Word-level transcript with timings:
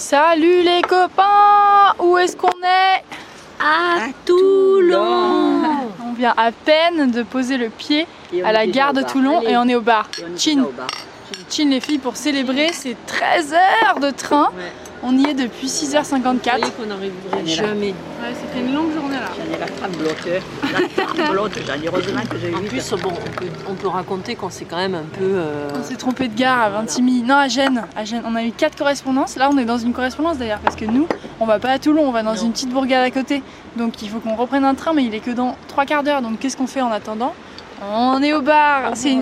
Salut 0.00 0.62
les 0.62 0.80
copains 0.80 1.94
Où 1.98 2.16
est-ce 2.16 2.34
qu'on 2.34 2.48
est? 2.48 3.04
À 3.60 4.08
Toulon 4.24 5.62
On 6.02 6.14
vient 6.14 6.32
à 6.38 6.52
peine 6.52 7.10
de 7.10 7.22
poser 7.22 7.58
le 7.58 7.68
pied 7.68 8.06
à 8.42 8.50
la 8.50 8.66
gare 8.66 8.94
de 8.94 9.02
Toulon 9.02 9.42
et 9.42 9.58
on 9.58 9.68
est 9.68 9.74
au 9.74 9.82
bar. 9.82 10.08
Chin. 10.38 10.64
Chin 11.50 11.68
les 11.68 11.80
filles 11.80 11.98
pour 11.98 12.16
célébrer 12.16 12.72
ces 12.72 12.96
13 13.06 13.52
heures 13.52 14.00
de 14.00 14.10
train. 14.10 14.50
Ouais. 14.56 14.72
On 15.02 15.16
y 15.16 15.24
est 15.30 15.34
depuis 15.34 15.66
6h54. 15.66 16.10
Vous 16.12 16.40
voyez 16.42 16.64
qu'on 16.72 16.86
n'arriverait 16.86 17.46
jamais. 17.46 17.88
Ouais, 17.88 18.34
c'était 18.34 18.66
une 18.66 18.74
longue 18.74 18.92
journée 18.92 19.16
là. 19.16 19.30
J'en 19.34 19.54
ai 19.54 19.58
la 19.58 19.66
tremblote. 19.66 20.28
La 20.72 21.04
tremblote, 21.24 21.52
j'en 21.66 21.74
ai 21.82 21.86
heureusement 21.86 22.20
que 22.30 22.36
j'ai 22.38 22.50
eu. 22.50 22.54
En 22.54 22.60
plus, 22.62 22.90
bon, 23.02 23.08
on 23.10 23.30
peut, 23.40 23.46
on 23.70 23.74
peut 23.74 23.88
raconter 23.88 24.34
qu'on 24.34 24.50
s'est 24.50 24.66
quand 24.66 24.76
même 24.76 24.94
un 24.94 25.04
peu. 25.18 25.24
euh, 25.24 25.68
On 25.74 25.82
s'est 25.82 25.96
trompé 25.96 26.28
de 26.28 26.34
gare 26.38 26.60
à 26.60 26.68
Vintimille. 26.70 27.22
Non, 27.22 27.36
à 27.36 27.48
Gênes. 27.48 27.82
à 27.96 28.04
Gênes. 28.04 28.22
On 28.26 28.34
a 28.36 28.44
eu 28.44 28.52
quatre 28.52 28.76
correspondances. 28.76 29.36
Là, 29.36 29.48
on 29.50 29.56
est 29.56 29.64
dans 29.64 29.78
une 29.78 29.94
correspondance 29.94 30.36
d'ailleurs 30.36 30.60
parce 30.60 30.76
que 30.76 30.84
nous, 30.84 31.06
on 31.40 31.46
va 31.46 31.58
pas 31.58 31.70
à 31.70 31.78
Toulon, 31.78 32.06
on 32.06 32.12
va 32.12 32.22
dans 32.22 32.34
Non. 32.34 32.42
une 32.42 32.52
petite 32.52 32.70
bourgade 32.70 33.02
à 33.02 33.10
côté. 33.10 33.42
Donc 33.76 34.02
il 34.02 34.10
faut 34.10 34.18
qu'on 34.18 34.36
reprenne 34.36 34.64
un 34.66 34.74
train, 34.74 34.92
mais 34.92 35.04
il 35.04 35.14
est 35.14 35.20
que 35.20 35.30
dans 35.30 35.56
trois 35.68 35.86
quarts 35.86 36.02
d'heure. 36.02 36.20
Donc 36.20 36.40
qu'est-ce 36.40 36.58
qu'on 36.58 36.66
fait 36.66 36.82
en 36.82 36.92
attendant? 36.92 37.32
On 37.82 38.22
est 38.22 38.32
au 38.32 38.42
bar. 38.42 38.92
C'est 38.94 39.12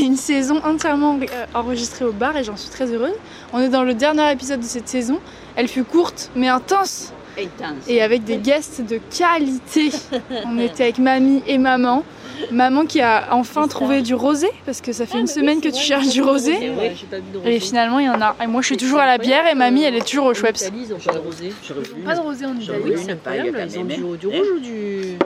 une, 0.00 0.16
saison 0.16 0.60
entièrement 0.64 1.18
euh, 1.20 1.46
enregistrée 1.54 2.04
au 2.04 2.12
bar 2.12 2.36
et 2.36 2.44
j'en 2.44 2.56
suis 2.56 2.70
très 2.70 2.86
heureuse. 2.92 3.14
On 3.52 3.58
est 3.60 3.68
dans 3.68 3.82
le 3.82 3.94
dernier 3.94 4.30
épisode 4.32 4.60
de 4.60 4.64
cette 4.64 4.88
saison. 4.88 5.18
Elle 5.56 5.68
fut 5.68 5.84
courte 5.84 6.30
mais 6.34 6.48
intense 6.48 7.12
Intense. 7.38 7.88
et 7.88 8.02
avec 8.02 8.24
des 8.24 8.38
guests 8.38 8.80
de 8.80 8.98
qualité. 9.16 9.90
On 10.46 10.58
était 10.58 10.84
avec 10.84 10.98
mamie 10.98 11.42
et 11.46 11.58
maman. 11.58 12.04
Maman 12.50 12.86
qui 12.86 13.02
a 13.02 13.28
enfin 13.32 13.68
trouvé 13.68 14.00
du 14.00 14.14
rosé 14.14 14.48
parce 14.64 14.80
que 14.80 14.92
ça 14.92 15.04
fait 15.04 15.20
une 15.20 15.26
semaine 15.26 15.60
que 15.60 15.68
tu 15.68 15.80
cherches 15.80 16.08
du 16.08 16.22
rosé. 16.22 16.56
C'est 16.58 16.68
vrai, 16.68 16.94
j'ai 16.98 17.06
pas 17.06 17.16
vu 17.16 17.30
de 17.34 17.38
rosé. 17.38 17.54
Et 17.54 17.60
finalement, 17.60 17.98
il 17.98 18.06
y 18.06 18.08
en 18.08 18.20
a. 18.22 18.34
Et 18.42 18.46
moi, 18.46 18.62
je 18.62 18.66
suis 18.68 18.78
toujours 18.78 18.98
à 18.98 19.04
la 19.04 19.18
bière 19.18 19.46
et 19.46 19.54
mamie, 19.54 19.82
elle 19.82 19.96
est 19.96 20.06
toujours 20.06 20.24
au 20.24 20.30
En 20.30 20.34
Schweppes. 20.34 20.56
Italie, 20.56 20.86
pas 21.04 21.12
de 21.12 21.18
rosé. 21.18 21.52
J'aurais 21.62 21.80
voulu 21.80 22.02
Pas 22.02 22.14
de 22.14 22.20
rosé 22.20 22.46
en 22.46 22.56
Italie. 22.56 23.52
Ils 23.68 23.78
ont 23.78 24.14
du 24.14 24.26
rouge 24.26 24.46
ou 24.56 24.60
du. 24.60 25.18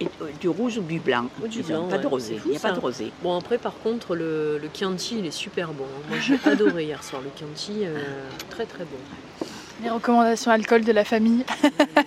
Et, 0.00 0.06
euh, 0.20 0.26
du 0.40 0.48
rouge 0.48 0.78
ou 0.78 0.82
du 0.82 0.98
blanc. 0.98 1.26
Ou 1.42 1.46
du 1.48 1.62
blanc, 1.62 1.86
pas 1.88 1.96
ouais. 1.96 2.02
de 2.02 2.06
rosé. 2.06 2.36
Fou, 2.38 2.42
Il 2.46 2.50
n'y 2.52 2.56
a 2.56 2.60
pas 2.60 2.72
de 2.72 2.80
rosé. 2.80 3.12
Bon, 3.22 3.36
après, 3.38 3.58
par 3.58 3.74
contre, 3.82 4.14
le, 4.16 4.58
le 4.58 4.68
Chianti, 4.72 5.16
il 5.18 5.26
est 5.26 5.30
super 5.30 5.68
bon. 5.72 5.84
Moi, 6.08 6.18
j'ai 6.20 6.38
adoré 6.50 6.84
hier 6.84 7.02
soir. 7.04 7.22
Le 7.22 7.30
Chianti, 7.38 7.84
euh, 7.86 7.96
très 8.50 8.64
très 8.66 8.84
bon. 8.84 9.46
Les 9.82 9.90
recommandations 9.90 10.50
alcool 10.50 10.82
de 10.84 10.92
la 10.92 11.04
famille. 11.04 11.44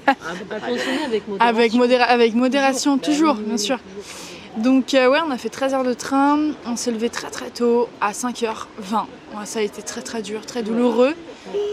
À, 0.08 0.12
à 0.56 0.60
consommer 0.60 1.04
avec 1.06 1.28
modération. 1.28 1.40
Avec, 1.58 1.74
modéra- 1.74 2.04
avec 2.06 2.34
modération, 2.34 2.96
Bah 2.98 3.04
toujours, 3.06 3.36
oui, 3.38 3.44
bien 3.48 3.58
sûr. 3.58 3.80
Donc, 4.58 4.94
euh, 4.94 5.10
ouais, 5.10 5.20
on 5.28 5.32
a 5.32 5.38
fait 5.38 5.50
13 5.50 5.74
heures 5.74 5.84
de 5.84 5.94
train. 5.94 6.52
On 6.66 6.78
s'est 6.78 6.92
levé 6.92 7.10
très 7.10 7.30
très 7.30 7.50
tôt, 7.50 7.90
à 8.00 8.12
5h20. 8.14 8.56
Ouais, 9.38 9.46
ça 9.46 9.60
a 9.60 9.62
été 9.62 9.82
très 9.82 10.02
très 10.02 10.22
dur, 10.22 10.46
très 10.46 10.64
douloureux. 10.64 11.14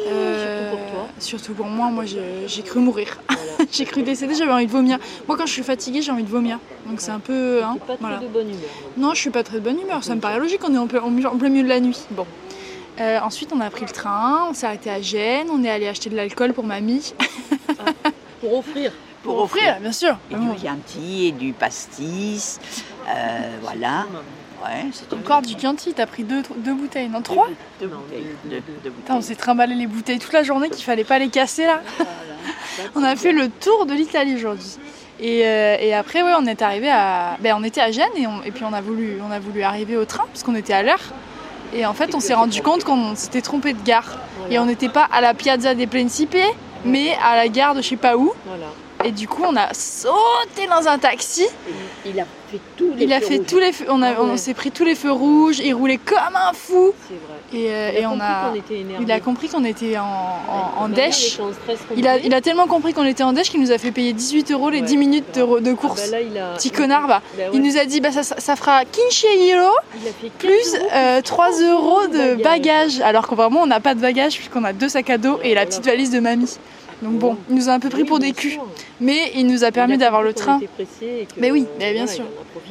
Euh, 0.09 0.59
Surtout 0.59 0.62
pour 0.77 0.91
toi. 0.93 1.09
Surtout 1.19 1.53
pour 1.55 1.67
moi, 1.67 1.91
moi 1.91 2.05
j'ai 2.05 2.63
cru 2.63 2.81
mourir. 2.81 3.19
Voilà. 3.29 3.69
j'ai 3.73 3.85
cru 3.85 4.03
décéder, 4.03 4.35
j'avais 4.35 4.53
envie 4.53 4.67
de 4.67 4.71
vomir. 4.71 4.99
Moi, 5.27 5.37
quand 5.37 5.47
je 5.47 5.53
suis 5.53 5.63
fatiguée, 5.63 6.01
j'ai 6.03 6.13
envie 6.13 6.23
de 6.23 6.29
vomir. 6.29 6.59
Donc, 6.87 7.01
c'est 7.01 7.11
un 7.11 7.19
peu. 7.19 7.63
hein, 7.65 7.75
T'es 7.75 7.81
pas 7.87 7.97
trop 7.97 7.97
voilà. 8.01 8.19
de 8.19 8.27
bonne 8.29 8.49
humeur. 8.49 8.71
Non, 8.97 9.15
je 9.15 9.21
suis 9.21 9.31
pas 9.31 9.43
très 9.43 9.57
de 9.57 9.61
bonne 9.61 9.81
humeur. 9.81 10.05
Ça 10.05 10.15
me 10.15 10.21
paraît 10.21 10.39
logique, 10.39 10.61
on 10.69 10.75
est 10.75 10.79
en 10.79 10.87
plein, 10.87 11.01
milieu 11.49 11.63
de 11.65 11.69
la 11.69 11.81
nuit. 11.81 11.99
Bon. 12.13 12.27
Euh, 13.01 13.19
ensuite, 13.21 13.51
on 13.55 13.61
a 13.61 13.71
pris 13.71 13.85
le 13.87 13.91
train, 13.93 14.47
on 14.51 14.55
s'est 14.55 14.67
arrêté 14.67 14.91
à 14.91 15.01
Gênes, 15.01 15.49
on 15.51 15.65
est 15.65 15.71
allé 15.71 15.89
acheter 15.89 16.11
de 16.11 16.17
l'alcool 16.17 16.53
pour 16.53 16.65
mamie. 16.65 17.15
Pour 18.41 18.59
offrir. 18.59 18.93
Pour 19.23 19.41
offrir, 19.41 19.79
bien 19.81 19.93
sûr. 19.93 20.17
Du 20.31 20.37
Chianti 20.61 21.27
et 21.29 21.33
du 21.33 21.53
pastis. 21.53 22.59
Euh, 23.09 23.51
voilà. 23.63 24.07
Ouais, 24.65 24.91
c'est 24.93 25.09
du 25.47 25.59
Chianti, 25.61 25.93
t'as 25.95 26.07
pris 26.07 26.23
deux, 26.25 26.43
deux 26.59 26.75
bouteilles, 26.75 27.09
non 27.09 27.21
trois 27.23 27.49
Deux 27.81 27.87
bouteilles. 27.89 28.25
deux- 28.45 28.51
Deux, 28.51 28.57
deux- 28.61 28.73
deux 28.85 28.91
Putain, 28.91 29.17
on 29.17 29.21
s'est 29.23 29.35
trimballé 29.35 29.75
les 29.75 29.87
bouteilles 29.87 30.19
toute 30.19 30.33
la 30.33 30.43
journée 30.43 30.71
qu'il 30.71 30.85
fallait 30.85 31.05
pas 31.05 31.19
les 31.19 31.29
casser 31.29 31.67
là. 31.67 31.81
On 32.95 33.03
a 33.05 33.17
fait 33.17 33.33
le 33.33 33.49
tour 33.49 33.87
de 33.87 33.93
l'Italie 33.93 34.35
aujourd'hui. 34.37 34.79
Et, 35.21 35.43
euh, 35.45 35.77
et 35.79 35.95
après, 35.95 36.23
ouais, 36.23 36.33
on 36.39 36.47
est 36.47 36.63
arrivé 36.63 36.91
à. 36.91 37.37
Ben, 37.41 37.55
on 37.57 37.63
était 37.63 37.81
à 37.83 37.91
Gênes 37.93 38.07
et, 38.17 38.27
on- 38.27 38.43
et 38.43 38.51
puis 38.51 38.65
on 38.65 38.73
a 38.73 38.81
voulu, 38.81 39.19
on 39.27 39.31
a 39.31 39.39
voulu 39.39 39.63
arriver 39.63 39.97
au 39.97 40.05
train 40.07 40.25
parce 40.27 40.43
qu'on 40.43 40.55
était 40.55 40.73
à 40.73 40.83
l'heure. 40.83 41.01
Et 41.75 41.85
en 41.87 41.93
fait, 41.95 42.15
on 42.15 42.21
s'est 42.21 42.35
rendu 42.35 42.61
compte 42.63 42.85
qu'on 42.85 43.15
s'était 43.15 43.43
trompé 43.43 43.73
de 43.75 43.83
gare. 43.83 44.19
Et 44.51 44.59
on 44.59 44.67
n'était 44.67 44.89
pas 44.89 45.07
à 45.13 45.21
la 45.21 45.35
Piazza 45.35 45.75
dei 45.75 45.87
Principi, 45.87 46.39
mais 46.85 47.17
à 47.23 47.37
la 47.37 47.49
gare 47.49 47.75
de 47.75 47.83
je 47.83 47.89
sais 47.91 47.97
pas 47.97 48.17
où. 48.17 48.33
Voilà. 48.47 48.67
Et 49.05 49.13
du 49.13 49.29
coup, 49.29 49.43
on 49.47 49.55
a 49.57 49.73
sauté 49.75 50.67
dans 50.69 50.89
un 50.89 50.99
taxi. 50.99 51.47
Il 52.05 52.19
a 52.21 52.25
fait 52.51 52.59
tous 52.77 52.93
les 52.97 53.05
Il 53.05 53.13
a 53.13 53.21
feux 53.21 53.27
fait 53.27 53.37
rouges. 53.39 53.47
tous 53.47 53.59
les 53.59 53.73
feux. 53.73 53.85
On, 53.89 54.03
a- 54.03 54.11
ouais. 54.11 54.17
on 54.21 54.37
s'est 54.37 54.55
pris 54.55 54.71
tous 54.71 54.85
les 54.85 54.95
feux 54.95 55.13
rouges. 55.13 55.61
Il 55.61 55.73
roulait 55.75 55.99
comme 55.99 56.19
un 56.35 56.53
fou. 56.53 56.93
C'est 57.09 57.15
vrai. 57.15 57.65
Et, 57.67 57.71
euh, 57.73 57.91
Il 57.95 58.03
et 58.03 58.07
on 58.07 58.19
a. 58.21 58.53
Il 59.01 59.13
a 59.13 59.21
compris 59.21 59.49
qu'on 59.49 59.65
était 59.65 59.97
en, 59.99 60.89
dèche. 60.89 61.39
Il 61.97 62.07
a, 62.07 62.13
complet. 62.15 62.23
il 62.27 62.35
a 62.35 62.41
tellement 62.41 62.67
compris 62.67 62.93
qu'on 62.93 63.05
était 63.05 63.23
en 63.23 63.33
dèche 63.33 63.51
qu'il 63.51 63.61
nous 63.61 63.71
a 63.73 63.79
fait 63.79 63.93
payer 63.93 64.13
18 64.13 64.51
euros 64.53 64.71
les 64.71 64.81
Ouais. 64.81 64.87
10 64.87 64.97
minutes 64.97 65.35
de, 65.39 65.61
de 65.61 65.71
Ah 65.71 65.75
course. 65.81 66.11
bah 66.11 66.19
là, 66.19 66.23
il 66.23 66.37
a... 66.39 66.55
Petit 66.55 66.71
connard, 66.71 67.07
bah. 67.07 67.23
Bah 67.37 67.45
ouais. 67.45 67.51
Il 67.55 67.63
nous 67.63 67.77
a 67.79 67.85
dit 67.85 68.01
bah, 68.01 68.11
ça, 68.11 68.23
ça 68.23 68.57
fera 68.57 68.85
15 68.85 69.25
euro 69.57 69.71
Il 69.95 70.09
a 70.09 70.13
fait 70.13 70.31
15 70.31 70.31
plus 70.39 70.75
euros, 70.77 70.87
euh, 70.95 71.15
plus 71.17 71.23
3 71.23 71.51
euros 71.63 72.07
de 72.09 72.35
bagages. 72.35 72.43
bagages. 72.43 73.01
Alors 73.03 73.29
qu'en 73.29 73.37
vraiment 73.37 73.61
on 73.63 73.67
n'a 73.67 73.81
pas 73.81 73.95
de 73.95 74.01
bagages 74.01 74.35
puisqu'on 74.37 74.65
a 74.65 74.73
deux 74.73 74.89
sacs 74.89 75.11
à 75.11 75.19
dos 75.19 75.39
et 75.45 75.55
la 75.55 75.67
petite 75.67 75.85
valise 75.85 76.11
de 76.11 76.19
mamie. 76.21 76.51
Donc 77.03 77.19
bon, 77.19 77.37
il 77.49 77.57
nous 77.57 77.69
a 77.69 77.73
un 77.73 77.81
peu 77.81 77.89
pris 77.89 78.03
Oui, 78.03 78.09
pour 78.09 78.19
des 78.19 78.33
culs. 78.33 78.59
Mais 79.01 79.33
il 79.35 79.47
nous 79.47 79.65
a 79.65 79.73
permis 79.73 79.99
d'avoir 79.99 80.23
le 80.23 80.33
train. 80.33 80.61
Mais 81.37 81.51
oui, 81.51 81.67
mais 81.79 81.93
bien 81.93 82.07
sûr. 82.07 82.25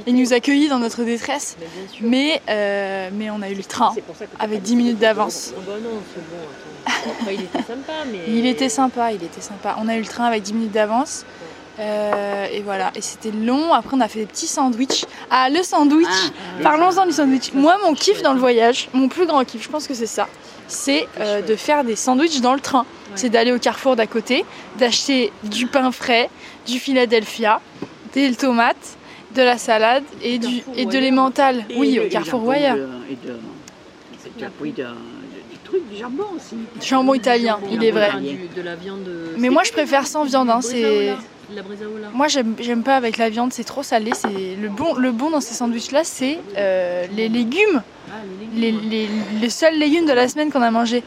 Il, 0.07 0.15
nous 0.15 0.33
a 0.33 0.37
accueillis 0.37 0.69
dans 0.69 0.79
notre 0.79 1.03
détresse. 1.03 1.57
Mais 1.99 2.41
euh, 2.49 3.09
mais 3.13 3.29
on 3.29 3.41
a 3.41 3.49
eu 3.49 3.55
le 3.55 3.63
train. 3.63 3.93
Avec 4.39 4.59
pas 4.59 4.65
10 4.65 4.75
minutes 4.75 4.99
d'avance. 4.99 5.53
Il 7.31 7.41
était 7.41 7.61
sympa, 7.61 7.93
mais. 8.11 8.19
Il 8.27 8.45
était 8.45 8.69
sympa, 8.69 9.11
il 9.11 9.23
était 9.23 9.41
sympa. 9.41 9.75
On 9.79 9.87
a 9.87 9.95
eu 9.95 9.99
le 9.99 10.05
train 10.05 10.25
avec 10.25 10.43
10 10.43 10.53
minutes 10.53 10.71
d'avance. 10.71 11.25
Euh, 11.81 12.45
et 12.51 12.61
voilà, 12.61 12.91
et 12.95 13.01
c'était 13.01 13.31
long. 13.31 13.73
Après, 13.73 13.95
on 13.97 14.01
a 14.01 14.07
fait 14.07 14.19
des 14.19 14.25
petits 14.27 14.47
sandwichs. 14.47 15.05
Ah, 15.29 15.49
le 15.49 15.63
sandwich 15.63 16.07
Ah, 16.09 16.61
Parlons-en 16.63 17.05
du 17.07 17.11
sandwich. 17.11 17.53
Moi, 17.53 17.75
mon 17.83 17.93
kiff 17.93 18.21
dans 18.21 18.33
le 18.33 18.39
voyage, 18.39 18.89
mon 18.93 19.07
plus 19.07 19.25
grand 19.25 19.43
kiff, 19.43 19.63
je 19.63 19.69
pense 19.69 19.87
que 19.87 19.93
c'est 19.95 20.05
ça, 20.05 20.27
c'est 20.67 21.07
euh, 21.19 21.41
de 21.41 21.55
faire 21.55 21.83
des 21.83 21.95
sandwichs 21.95 22.39
dans 22.41 22.53
le 22.53 22.59
train. 22.59 22.85
C'est 23.15 23.29
d'aller 23.29 23.51
au 23.51 23.59
carrefour 23.59 23.95
d'à 23.95 24.07
côté, 24.07 24.45
d'acheter 24.77 25.33
du 25.43 25.67
pain 25.67 25.91
frais, 25.91 26.29
du 26.67 26.79
Philadelphia, 26.79 27.59
des 28.13 28.33
tomates, 28.35 28.97
de 29.35 29.41
la 29.41 29.57
salade 29.57 30.03
et, 30.21 30.37
du, 30.37 30.61
et 30.75 30.85
de 30.85 30.99
l'emmental. 30.99 31.65
Oui, 31.75 31.99
au 31.99 32.09
carrefour 32.09 32.45
Wire. 32.45 32.75
Et 33.09 33.15
de. 33.27 33.33
du 35.89 35.97
jambon 35.99 36.25
aussi. 36.35 36.55
Jambon 36.81 37.13
italien, 37.15 37.59
il 37.71 37.83
est 37.83 37.91
vrai. 37.91 38.11
De 38.55 38.61
la 38.61 38.75
viande. 38.75 39.09
Mais 39.37 39.49
moi, 39.49 39.63
je 39.63 39.71
préfère 39.71 40.05
sans 40.05 40.25
viande. 40.25 40.49
hein, 40.49 40.61
c'est... 40.61 41.13
La 41.55 41.61
bresaola. 41.63 42.07
Moi 42.13 42.27
j'aime 42.27 42.83
pas 42.83 42.95
avec 42.95 43.17
la 43.17 43.29
viande, 43.29 43.51
c'est 43.51 43.63
trop 43.63 43.83
salé. 43.83 44.11
C'est 44.15 44.55
le 44.55 44.69
bon 44.69 44.93
le 44.95 45.11
bon 45.11 45.29
dans 45.31 45.41
ces 45.41 45.53
sandwichs 45.53 45.91
là, 45.91 46.03
c'est 46.03 46.39
euh, 46.57 47.05
les 47.13 47.27
légumes, 47.29 47.81
Ah, 48.09 48.13
les 48.55 48.71
légumes. 48.71 48.89
les, 48.89 49.09
les 49.41 49.49
seuls 49.49 49.77
légumes 49.77 50.05
de 50.05 50.13
la 50.13 50.27
semaine 50.29 50.51
qu'on 50.51 50.61
a 50.61 50.71
mangé. 50.71 51.03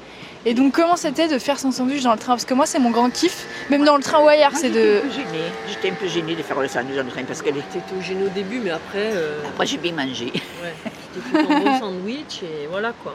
Et 0.47 0.53
donc 0.53 0.75
comment 0.75 0.97
c'était 0.97 1.29
de 1.29 1.39
faire 1.39 1.59
son 1.59 1.71
sandwich 1.73 2.03
dans 2.03 2.13
le 2.13 2.19
train? 2.19 2.33
Parce 2.35 2.45
que 2.45 2.53
moi 2.53 2.67
c'est 2.67 2.79
mon 2.79 2.91
grand 2.91 3.09
kiff, 3.09 3.47
même 3.71 3.85
dans 3.85 3.97
le 3.97 4.03
train 4.03 4.21
ou 4.23 4.29
ailleurs, 4.29 4.51
c'est 4.55 4.69
j'étais 4.69 4.85
de 4.85 4.99
un 4.99 5.01
peu 5.01 5.11
gênée. 5.11 5.45
J'étais 5.69 5.91
un 5.91 5.95
peu 5.95 6.07
gênée 6.09 6.35
de 6.37 6.43
faire 6.43 6.61
le 6.61 6.69
sandwich 6.69 6.97
dans 6.97 7.05
le 7.05 7.11
train 7.11 7.25
parce 7.25 7.41
que 7.41 7.49
T'étais 7.49 7.95
au 7.99 8.03
gêne 8.03 8.23
au 8.25 8.29
début, 8.29 8.59
mais 8.63 8.71
après. 8.71 9.13
euh, 9.15 9.39
moi 9.57 9.65
j'ai 9.65 9.79
bien 9.79 9.93
mangé. 9.93 10.27
ouais. 10.63 10.75
Bon 11.33 11.79
sandwich 11.79 12.43
et 12.43 12.67
voilà 12.69 12.93
quoi. 13.03 13.15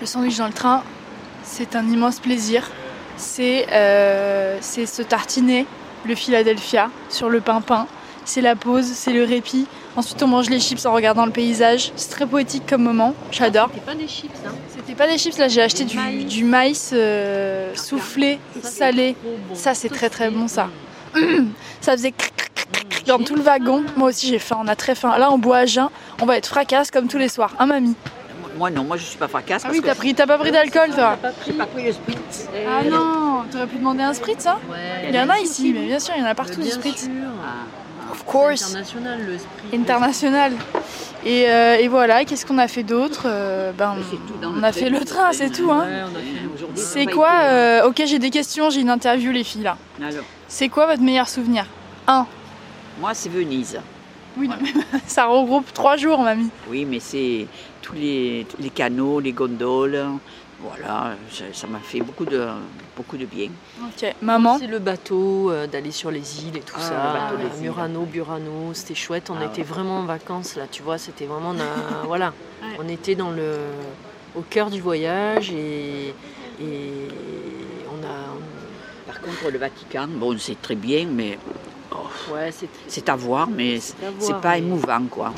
le 0.00 0.06
sandwich 0.06 0.36
dans 0.38 0.46
le 0.48 0.52
train, 0.52 0.82
c'est 1.44 1.76
un 1.76 1.86
immense 1.88 2.18
plaisir. 2.18 2.68
C'est 3.16 3.66
euh, 3.72 4.60
se 4.60 5.02
tartiner 5.02 5.66
le 6.06 6.14
Philadelphia 6.14 6.90
sur 7.08 7.28
le 7.28 7.40
pain 7.40 7.60
pain. 7.60 7.86
C'est 8.24 8.40
la 8.40 8.56
pause, 8.56 8.84
c'est 8.86 9.12
le 9.12 9.24
répit. 9.24 9.66
Ensuite 9.94 10.22
on 10.22 10.26
mange 10.26 10.50
les 10.50 10.60
chips 10.60 10.84
en 10.84 10.92
regardant 10.92 11.26
le 11.26 11.32
paysage. 11.32 11.92
C'est 11.96 12.10
très 12.10 12.26
poétique 12.26 12.64
comme 12.68 12.82
moment. 12.82 13.14
J'adore. 13.30 13.70
C'était 13.72 13.86
pas 13.86 13.94
des 13.94 14.08
chips, 14.08 14.30
hein. 14.46 14.50
C'était 14.76 14.94
pas 14.94 15.06
des 15.06 15.16
chips, 15.18 15.38
là 15.38 15.48
j'ai 15.48 15.62
acheté 15.62 15.84
du, 15.84 15.96
Maïs. 15.96 16.24
du 16.26 16.44
maïs 16.44 16.90
euh, 16.92 17.74
soufflé, 17.74 18.38
Ça, 18.62 18.68
salé. 18.68 19.16
bon. 19.22 19.54
Ça, 19.54 19.74
c'est 19.74 19.88
très, 19.88 20.10
très 20.10 20.30
bon, 20.30 20.48
ça. 20.48 20.68
Mmh. 21.14 21.20
Ça 21.80 21.92
faisait 21.92 22.12
dans 23.06 23.18
tout 23.18 23.36
le 23.36 23.42
wagon. 23.42 23.84
Moi 23.96 24.08
aussi 24.08 24.26
j'ai 24.28 24.38
faim, 24.38 24.58
on 24.60 24.68
a 24.68 24.76
très 24.76 24.94
faim. 24.94 25.16
Là 25.18 25.30
on 25.30 25.38
boit 25.38 25.58
à 25.58 25.66
jeun, 25.66 25.88
on 26.20 26.26
va 26.26 26.36
être 26.36 26.48
fracasse 26.48 26.90
comme 26.90 27.08
tous 27.08 27.18
les 27.18 27.28
soirs. 27.28 27.54
Hein 27.58 27.66
mamie? 27.66 27.94
Moi 28.56 28.70
non, 28.70 28.84
moi 28.84 28.96
je 28.96 29.04
suis 29.04 29.18
pas 29.18 29.28
fracasse. 29.28 29.62
Ah 29.64 29.68
parce 29.68 29.74
oui, 29.76 29.82
que 29.82 29.86
t'as 29.86 29.94
pris, 29.94 30.14
t'as 30.14 30.26
pas 30.26 30.38
pris 30.38 30.50
d'alcool 30.52 30.90
toi 30.94 31.16
pas 31.20 31.30
pris 31.30 31.52
J'ai 31.52 31.52
pas 31.52 31.66
pris 31.66 31.84
le 31.84 31.92
spritz. 31.92 32.48
Ah 32.66 32.82
non, 32.84 33.44
t'aurais 33.50 33.66
pu 33.66 33.76
demander 33.76 34.02
un 34.02 34.14
spritz 34.14 34.46
hein 34.46 34.58
Ouais. 34.70 35.08
Il 35.08 35.14
y 35.14 35.20
en 35.20 35.28
a 35.28 35.38
ici, 35.38 35.72
mais 35.74 35.86
bien 35.86 35.98
sûr, 35.98 36.14
il 36.16 36.20
y 36.22 36.24
en 36.24 36.28
a 36.28 36.34
partout 36.34 36.56
du 36.60 36.62
bien 36.62 36.70
spritz. 36.74 37.02
sûr. 37.04 37.10
Ah, 37.44 38.10
Of 38.12 38.18
C'est 38.18 38.24
course, 38.24 38.62
International 38.70 39.18
le 39.26 39.38
spritz. 39.38 39.74
international. 39.80 40.52
Et, 41.24 41.48
euh, 41.50 41.76
et 41.76 41.88
voilà, 41.88 42.24
qu'est-ce 42.24 42.46
qu'on 42.46 42.58
a 42.58 42.68
fait 42.68 42.84
d'autre 42.84 43.22
Euh, 43.26 43.72
Ben, 43.76 43.96
on 44.44 44.58
a 44.62 44.70
train, 44.70 44.72
fait 44.72 44.90
le 44.90 45.04
train, 45.04 45.32
c'est 45.32 45.46
hein. 45.46 45.50
tout 45.54 45.70
hein. 45.72 45.84
Ouais, 45.86 46.02
on 46.04 46.16
a 46.16 46.20
fait 46.20 46.54
Aujourd'hui, 46.54 46.76
C'est 46.82 47.06
quoi 47.06 47.28
été- 47.34 47.44
euh, 47.48 47.88
Ok, 47.88 48.02
j'ai 48.06 48.18
des 48.20 48.30
questions, 48.30 48.70
j'ai 48.70 48.80
une 48.80 48.90
interview 48.90 49.32
les 49.32 49.42
filles 49.44 49.64
là. 49.64 49.76
Alors, 50.00 50.22
C'est 50.48 50.68
quoi 50.68 50.86
votre 50.86 51.02
meilleur 51.02 51.28
souvenir? 51.28 51.66
Un. 52.06 52.26
moi 53.00 53.10
c'est 53.12 53.28
Venise. 53.28 53.80
Oui, 54.36 54.48
non, 54.48 54.56
mais 54.60 54.72
ça 55.06 55.26
regroupe 55.26 55.72
trois 55.72 55.96
jours, 55.96 56.20
mamie. 56.20 56.48
Oui, 56.68 56.84
mais 56.84 57.00
c'est 57.00 57.46
tous 57.82 57.94
les, 57.94 58.46
canaux, 58.74 59.20
les 59.20 59.32
gondoles. 59.32 60.04
voilà, 60.60 61.14
ça 61.52 61.66
m'a 61.66 61.78
fait 61.78 62.00
beaucoup 62.00 62.24
de, 62.24 62.46
beaucoup 62.96 63.16
de 63.16 63.24
bien. 63.26 63.48
Ok. 63.82 64.14
Maman 64.22 64.58
C'est 64.58 64.66
le 64.66 64.78
bateau, 64.78 65.50
euh, 65.50 65.66
d'aller 65.66 65.90
sur 65.92 66.10
les 66.10 66.44
îles 66.44 66.56
et 66.56 66.60
tout 66.60 66.74
Ah, 66.76 66.80
ça. 66.80 66.94
le 67.30 67.36
bateau 67.38 67.48
des 67.50 67.56
îles. 67.58 67.62
Murano, 67.64 68.04
Burano, 68.04 68.74
c'était 68.74 68.94
chouette. 68.94 69.30
On 69.30 69.36
Ah, 69.40 69.44
était 69.46 69.58
ouais. 69.58 69.64
vraiment 69.64 69.98
en 70.00 70.04
vacances 70.04 70.56
là, 70.56 70.64
tu 70.70 70.82
vois. 70.82 70.98
C'était 70.98 71.26
vraiment, 71.26 71.54
na- 71.54 71.64
voilà. 72.04 72.32
Ouais. 72.62 72.76
On 72.84 72.88
était 72.88 73.14
dans 73.14 73.30
le, 73.30 73.56
au 74.34 74.42
cœur 74.42 74.70
du 74.70 74.80
voyage 74.80 75.50
et, 75.50 76.08
et 76.60 77.08
on 77.90 78.04
a, 78.04 78.36
Par 79.06 79.20
contre, 79.20 79.50
le 79.50 79.58
Vatican, 79.58 80.08
bon, 80.08 80.36
c'est 80.38 80.60
très 80.60 80.74
bien, 80.74 81.06
mais 81.10 81.38
ouais, 82.32 82.50
c'est, 82.88 83.08
à 83.08 83.16
voir, 83.16 83.48
mais 83.48 83.78
c'est 83.80 84.40
pas 84.40 84.58
émouvant, 84.58 85.02
quoi. 85.10 85.32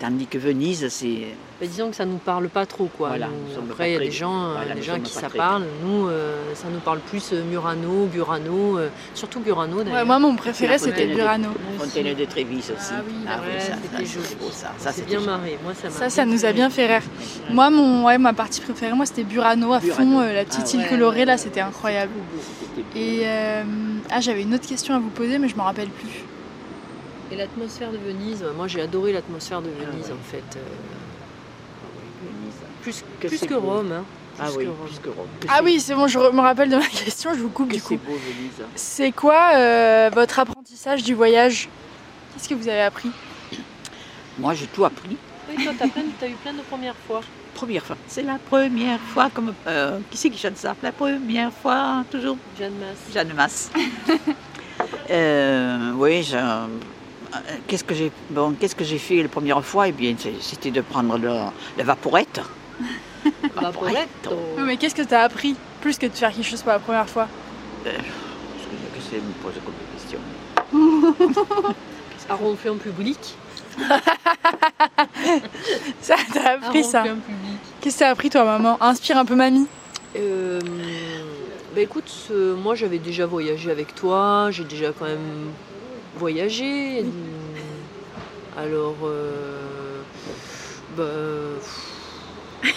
Tandis 0.00 0.26
que 0.26 0.38
Venise, 0.38 0.88
c'est. 0.88 1.26
bah, 1.60 1.66
disons 1.66 1.90
que 1.90 1.96
ça 1.96 2.06
nous 2.06 2.16
parle 2.16 2.48
pas 2.48 2.64
trop, 2.64 2.86
quoi. 2.86 3.08
Voilà, 3.10 3.26
Nous, 3.26 3.48
nous 3.48 3.54
sommes 3.54 3.70
après, 3.70 3.90
il 3.90 3.92
y 3.92 3.96
a 3.96 4.00
des 4.00 4.10
gens, 4.10 4.52
voilà, 4.52 4.74
des 4.74 4.80
gens 4.82 4.98
qui 4.98 5.12
ça 5.12 5.28
parle. 5.28 5.64
Nous, 5.84 6.08
euh, 6.08 6.54
ça 6.54 6.68
nous 6.72 6.80
parle 6.80 7.00
plus 7.00 7.34
euh, 7.34 7.44
Murano, 7.44 8.06
Burano, 8.06 8.78
euh, 8.78 8.88
surtout 9.12 9.40
Burano 9.40 9.82
d'ailleurs. 9.82 9.98
Ouais, 9.98 10.04
moi, 10.06 10.18
mon 10.18 10.36
préféré, 10.36 10.78
c'était 10.78 11.06
Burano. 11.06 11.48
Fontaine 11.78 12.14
de 12.14 12.24
Trévis 12.24 12.70
aussi. 12.74 12.94
Ah 12.94 13.02
oui, 13.06 13.52
ouais, 13.52 13.60
ça, 13.60 13.74
c'était 13.82 14.06
ça, 14.06 14.12
joli. 14.14 14.34
beau, 14.40 14.48
ça. 14.50 14.72
Ça, 14.78 14.90
c'était 14.92 15.08
bien 15.16 15.20
marré. 15.20 15.58
Moi, 15.62 15.74
ça 15.74 15.88
m'a 15.88 15.94
Ça, 15.94 16.08
ça 16.08 16.24
nous 16.24 16.46
a 16.46 16.52
bien 16.52 16.70
fait 16.70 16.86
rire. 16.86 17.02
Moi, 17.50 17.68
mon, 17.68 18.06
ouais, 18.06 18.16
ma 18.16 18.32
partie 18.32 18.62
préférée, 18.62 18.94
moi, 18.94 19.04
c'était 19.04 19.24
Burano 19.24 19.74
à 19.74 19.80
Burano. 19.80 20.02
fond, 20.12 20.20
euh, 20.20 20.32
la 20.32 20.46
petite 20.46 20.62
Ah 20.64 20.76
île 20.76 20.80
ouais, 20.80 20.88
colorée, 20.88 21.24
là, 21.26 21.36
c'était 21.36 21.60
incroyable. 21.60 22.12
Et 22.96 23.20
euh, 23.24 23.62
ah, 24.10 24.20
j'avais 24.22 24.42
une 24.42 24.54
autre 24.54 24.66
question 24.66 24.94
à 24.94 24.98
vous 24.98 25.10
poser, 25.10 25.38
mais 25.38 25.48
je 25.48 25.56
me 25.56 25.60
rappelle 25.60 25.90
plus. 25.90 26.24
Et 27.32 27.36
l'atmosphère 27.36 27.92
de 27.92 27.96
Venise, 27.98 28.44
moi 28.56 28.66
j'ai 28.66 28.80
adoré 28.82 29.12
l'atmosphère 29.12 29.62
de 29.62 29.68
Venise 29.70 30.06
ouais. 30.06 30.12
en 30.12 30.30
fait. 30.30 30.56
euh, 30.56 30.60
Venise. 32.24 32.54
plus 32.82 33.04
Que 33.20 33.28
plus. 33.28 33.54
Rome. 33.54 33.92
hein. 33.92 34.04
Ah 34.38 34.48
oui, 34.56 34.64
que 34.64 34.70
Rome. 34.70 34.86
plus 34.86 34.98
que 34.98 35.08
Rome. 35.10 35.26
Que 35.40 35.46
Ah 35.48 35.56
c'est- 35.58 35.64
oui, 35.64 35.80
c'est 35.80 35.94
bon, 35.94 36.06
je 36.08 36.18
me 36.18 36.40
rappelle 36.40 36.70
de 36.70 36.76
ma 36.76 36.86
question, 37.04 37.30
je 37.34 37.40
vous 37.40 37.50
coupe 37.50 37.68
que 37.68 37.74
du 37.74 37.80
c'est 37.80 37.96
coup. 37.96 38.00
beau, 38.06 38.14
Venise. 38.16 38.66
C'est 38.74 39.12
quoi 39.12 39.50
euh, 39.54 40.10
votre 40.12 40.38
apprentissage 40.38 41.02
du 41.02 41.14
voyage? 41.14 41.68
Qu'est-ce 42.34 42.48
que 42.48 42.54
vous 42.54 42.68
avez 42.68 42.82
appris? 42.82 43.10
Moi, 44.38 44.54
j'ai 44.54 44.66
tout 44.66 44.84
appris. 44.84 45.16
Oui, 45.48 45.64
toi 45.64 45.72
t'as 45.78 45.86
t'as 46.20 46.28
eu 46.28 46.32
plein 46.42 46.52
de 46.52 46.62
premières 46.62 46.94
fois. 47.06 47.20
Première 47.54 47.84
fois. 47.84 47.96
C'est 48.06 48.22
la 48.22 48.38
première 48.38 49.00
fois, 49.00 49.28
comme. 49.34 49.52
euh, 49.66 49.98
qui 50.10 50.16
c'est 50.16 50.30
qui 50.30 50.38
chante 50.38 50.56
ça? 50.56 50.74
La 50.82 50.92
première 50.92 51.52
fois, 51.52 52.04
toujours? 52.10 52.36
Jeanne 52.58 52.72
Masse. 52.80 53.12
Jeanne 53.14 53.32
Masse. 53.34 53.70
Euh, 55.10 55.92
oui, 55.96 56.22
je- 56.22 56.36
qu'est-ce 57.66 57.84
que 57.84 57.94
j'ai 57.94 58.10
bon, 58.30 58.54
qu'est-ce 58.58 58.74
que 58.74 58.84
j'ai 58.84 58.98
fait 58.98 59.22
la 59.22 59.28
première 59.28 59.64
fois? 59.64 59.88
Eh 59.88 59.92
bien, 59.92 60.14
c'était 60.40 60.70
de 60.70 60.80
prendre 60.80 61.18
le, 61.18 61.30
la 61.78 61.84
vaporette. 61.84 62.40
Vaporetto. 63.54 64.30
Oui, 64.56 64.62
mais 64.64 64.76
qu'est-ce 64.76 64.94
que 64.94 65.02
tu 65.02 65.14
as 65.14 65.20
appris? 65.22 65.54
Plus 65.80 65.98
que 65.98 66.06
de 66.06 66.12
faire 66.12 66.32
quelque 66.32 66.46
chose 66.46 66.62
pour 66.62 66.72
la 66.72 66.78
première 66.78 67.08
fois. 67.08 67.28
Qu'est-ce 67.84 67.96
que 67.98 69.00
c'est 69.10 69.16
me 69.16 69.32
pose 69.42 69.54
comme 69.64 69.74
question 69.94 70.18
À 72.28 72.34
ronfler 72.34 72.70
en 72.70 72.76
public. 72.76 73.18
Ça, 76.00 76.16
t'as 76.32 76.54
appris 76.54 76.84
ça. 76.84 76.98
ronfler 77.00 77.12
en 77.12 77.20
public. 77.20 77.58
Qu'est-ce 77.80 77.94
que 77.96 78.00
t'as 78.00 78.10
appris 78.10 78.30
toi, 78.30 78.44
maman? 78.44 78.76
Inspire 78.80 79.18
un 79.18 79.24
peu 79.24 79.34
mamie. 79.34 79.66
Euh, 80.16 80.58
bah 81.74 81.80
écoute, 81.82 82.10
euh, 82.32 82.56
moi 82.56 82.74
j'avais 82.74 82.98
déjà 82.98 83.26
voyagé 83.26 83.70
avec 83.70 83.94
toi, 83.94 84.48
j'ai 84.50 84.64
déjà 84.64 84.90
quand 84.90 85.04
même 85.04 85.50
voyagé. 86.16 87.00
Euh, 87.00 87.04
Alors, 88.58 88.96
euh, 89.04 90.02
bah, 90.96 91.04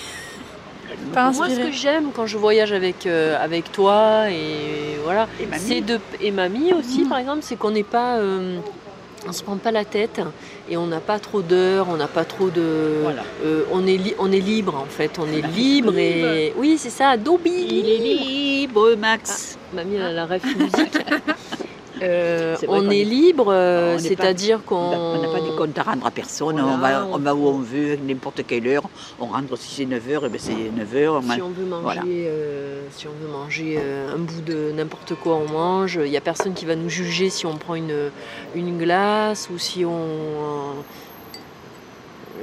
Pas 1.14 1.32
moi 1.32 1.50
ce 1.50 1.56
que 1.58 1.72
j'aime 1.72 2.12
quand 2.16 2.26
je 2.28 2.38
voyage 2.38 2.72
avec, 2.72 3.06
euh, 3.06 3.38
avec 3.44 3.72
toi 3.72 4.30
et 4.30 4.98
voilà, 5.04 5.28
Et 5.42 5.46
mamie. 5.46 5.62
c'est 5.66 5.82
de 5.82 6.00
et 6.22 6.32
mamie 6.32 6.74
aussi 6.74 7.04
par 7.06 7.18
exemple, 7.20 7.40
c'est 7.42 7.56
qu'on 7.56 7.72
n'est 7.72 7.84
pas, 7.84 8.18
euh, 8.18 8.58
on 9.28 9.32
se 9.32 9.44
prend 9.44 9.58
pas 9.58 9.72
la 9.72 9.86
tête 9.86 10.22
et 10.70 10.78
on 10.78 10.88
n'a 10.88 11.00
pas 11.00 11.20
trop 11.20 11.42
d'heures, 11.42 11.88
on 11.90 11.98
n'a 11.98 12.08
pas 12.08 12.26
trop 12.26 12.50
de, 12.50 13.00
Voilà. 13.04 13.24
euh, 13.44 13.64
on 13.72 13.86
est 13.86 13.98
li- 13.98 14.16
on 14.20 14.32
est 14.32 14.40
libre 14.40 14.76
en 14.76 14.86
fait, 14.86 15.20
on 15.20 15.28
est 15.28 15.42
La 15.42 15.48
vie 15.48 15.76
libre 15.82 15.98
et 15.98 16.54
oui 16.58 16.78
c'est 16.78 16.90
ça, 16.90 17.18
Dobby. 17.18 17.52
Il 17.70 17.90
est 17.90 17.98
libre, 17.98 18.96
Max. 18.96 19.58
Mamie 19.74 19.96
elle 19.96 20.04
a 20.04 20.12
la 20.14 20.26
ref 20.26 20.44
musique. 20.58 20.98
Euh, 22.04 22.56
on 22.68 22.90
est 22.90 23.04
libre, 23.04 23.48
euh, 23.50 23.96
on 23.96 24.00
c'est-à-dire 24.00 24.60
On 24.66 24.68
qu'on 24.68 25.22
n'a 25.22 25.28
pas 25.30 25.40
de 25.40 25.58
compte 25.58 25.78
à 25.78 25.84
rendre 25.84 26.06
à 26.06 26.12
personne. 26.12 26.60
Voilà, 26.60 26.66
on, 26.74 26.78
va, 26.78 27.06
on- 27.08 27.16
on 27.16 27.20
va 27.20 27.34
où 27.36 27.48
on 27.48 27.60
veut, 27.60 27.96
n'importe 27.96 28.46
quelle 28.46 28.68
heure. 28.68 28.84
On 29.20 29.28
rentre 29.28 29.58
si 29.58 29.76
c'est 29.76 29.86
9h, 29.86 30.26
et 30.26 30.30
ben 30.30 30.40
c'est 30.40 30.52
9h. 30.52 31.22
Si 31.36 31.42
on 31.42 31.50
veut 31.50 31.66
manger, 31.66 31.82
Voilà. 31.84 32.02
euh, 32.06 32.82
si 32.92 33.08
on 33.08 33.12
veut 33.26 33.32
manger 33.32 33.78
euh, 33.80 34.14
un 34.14 34.20
bout 34.20 34.42
de 34.42 34.72
n'importe 34.76 35.16
quoi, 35.16 35.36
on 35.36 35.52
mange. 35.52 36.00
Il 36.04 36.10
n'y 36.12 36.18
a 36.18 36.22
personne 36.22 36.54
qui 36.54 36.66
va 36.66 36.76
nous 36.76 36.90
juger 36.90 37.30
si 37.30 37.46
on 37.46 37.56
prend 37.58 37.76
une, 37.76 38.12
une 38.56 38.78
glace 38.78 39.50
ou 39.54 39.58
si 39.58 39.86
on. 39.86 39.92
euh, 39.94 40.74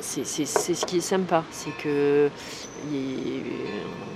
c'est 0.00 0.24
ce 0.24 0.86
qui 0.86 0.96
est 0.98 1.00
sympa, 1.00 1.44
c'est 1.50 1.76
que. 1.82 2.28
Il- 2.92 3.42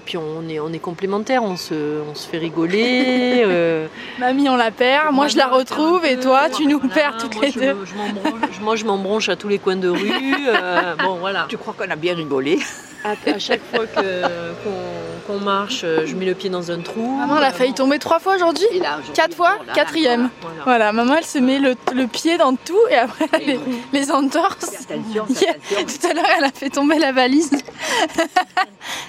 puis 0.05 0.19
on 0.19 0.47
est, 0.51 0.61
on 0.61 0.71
est 0.71 0.79
complémentaires, 0.81 1.43
on 1.43 1.57
se, 1.57 2.03
on 2.11 2.15
se 2.15 2.29
fait 2.29 2.37
rigoler. 2.37 3.43
euh, 3.47 3.87
Mamie, 4.19 4.49
on 4.51 4.57
la 4.57 4.71
perd, 4.71 5.15
moi 5.15 5.29
je 5.29 5.37
la 5.39 5.47
retrouve 5.49 6.05
et 6.05 6.19
toi 6.19 6.51
tu 6.55 6.67
nous 6.67 6.79
voilà, 6.79 6.95
perds 6.95 7.17
toutes 7.19 7.35
moi, 7.37 7.45
les 7.47 7.51
je 7.53 7.59
deux. 7.59 7.73
me- 7.75 7.87
je 7.87 8.61
moi 8.61 8.77
je 8.77 8.85
m'embranche 8.85 9.31
à 9.31 9.37
tous 9.37 9.49
les 9.49 9.59
coins 9.59 9.77
de 9.77 9.89
rue. 9.89 10.47
euh, 10.49 10.95
bon 11.03 11.15
voilà. 11.15 11.47
Tu 11.49 11.57
crois 11.57 11.73
qu'on 11.77 11.91
a 11.91 11.97
bien 11.97 12.15
rigolé? 12.15 12.59
À, 13.03 13.13
à 13.31 13.39
chaque 13.39 13.63
fois 13.75 13.87
que- 13.87 14.53
qu'on 14.63 14.94
qu'on 15.26 15.38
marche, 15.41 15.82
euh, 15.85 16.06
je 16.06 16.15
mets 16.15 16.25
le 16.26 16.35
pied 16.35 16.50
dans 16.50 16.71
un 16.71 16.79
trou. 16.81 17.17
Maman, 17.19 17.38
elle 17.38 17.44
a 17.44 17.53
failli 17.53 17.73
tomber 17.75 17.99
trois 17.99 18.19
fois 18.19 18.37
aujourd'hui 18.37 18.67
Quatre 19.15 19.35
fois 19.37 19.56
là, 19.67 19.73
Quatrième. 19.75 20.31
Voilà. 20.41 20.62
Voilà, 20.65 20.93
maman 20.93 21.15
elle 21.19 21.25
se 21.25 21.38
met 21.38 21.59
le, 21.59 21.75
le 21.94 22.06
pied 22.06 22.37
dans 22.38 22.55
tout 22.56 22.79
et 22.91 22.97
après 22.97 23.26
les, 23.44 23.59
les 23.93 24.11
entorses. 24.12 24.55
Attention, 24.91 25.26
Yeah. 25.41 25.50
attention. 25.53 25.87
Tout 26.00 26.06
à 26.09 26.15
l'heure 26.15 26.26
elle 26.38 26.44
a 26.44 26.50
fait 26.53 26.71
tomber 26.71 26.99
la 26.99 27.12
valise. 27.12 27.50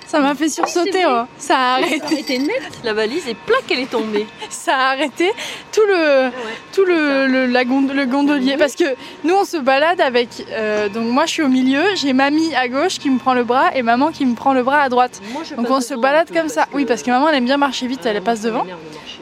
Ça 0.08 0.20
m'a 0.20 0.36
fait 0.36 0.50
sursauter. 0.50 1.04
hein. 1.04 1.28
Ça 1.38 1.56
a 1.56 1.58
Ça 1.80 1.86
arrêté. 1.86 2.16
a 2.16 2.20
été 2.20 2.38
net, 2.40 2.62
la 2.84 2.94
valise, 2.94 3.28
et 3.28 3.34
plaque, 3.36 3.64
elle 3.70 3.80
est 3.80 3.90
tombée. 3.92 4.26
Ça 4.50 4.76
a 4.76 4.92
arrêté 4.92 5.32
tout 5.74 5.82
le, 5.88 6.30
tout 6.74 6.86
le, 6.86 7.28
le- 7.28 7.46
la 7.48 7.66
gond- 7.66 7.92
le 7.94 8.06
gondolier. 8.06 8.56
Parce 8.58 8.76
que 8.76 8.86
nous 9.24 9.36
on 9.36 9.44
se 9.46 9.58
balade 9.58 10.00
avec. 10.00 10.30
euh, 10.52 10.88
donc 10.90 11.06
moi 11.08 11.26
je 11.26 11.32
suis 11.32 11.42
au 11.42 11.48
milieu, 11.50 11.82
j'ai 11.96 12.14
mamie 12.14 12.54
à 12.56 12.68
gauche 12.70 13.00
qui 13.00 13.10
me 13.10 13.18
prend 13.20 13.34
le 13.34 13.44
bras 13.44 13.76
et 13.76 13.82
maman 13.82 14.12
qui 14.12 14.26
me 14.26 14.36
prend 14.36 14.54
le 14.54 14.64
bras 14.64 14.82
à 14.82 14.90
droite. 14.90 15.20
Moi, 15.34 15.42
je 15.50 15.56
Donc 15.56 15.70
on 15.70 15.82
se 15.82 15.94
balade 16.06 16.32
comme 16.32 16.50
ça. 16.50 16.68
Oui, 16.74 16.86
parce 16.86 17.02
que 17.02 17.10
maman 17.10 17.30
elle 17.30 17.36
aime 17.36 17.46
bien 17.46 17.58
marcher 17.58 17.88
vite, 17.88 18.06
elle 18.06 18.22
passe 18.22 18.42
devant. 18.42 18.66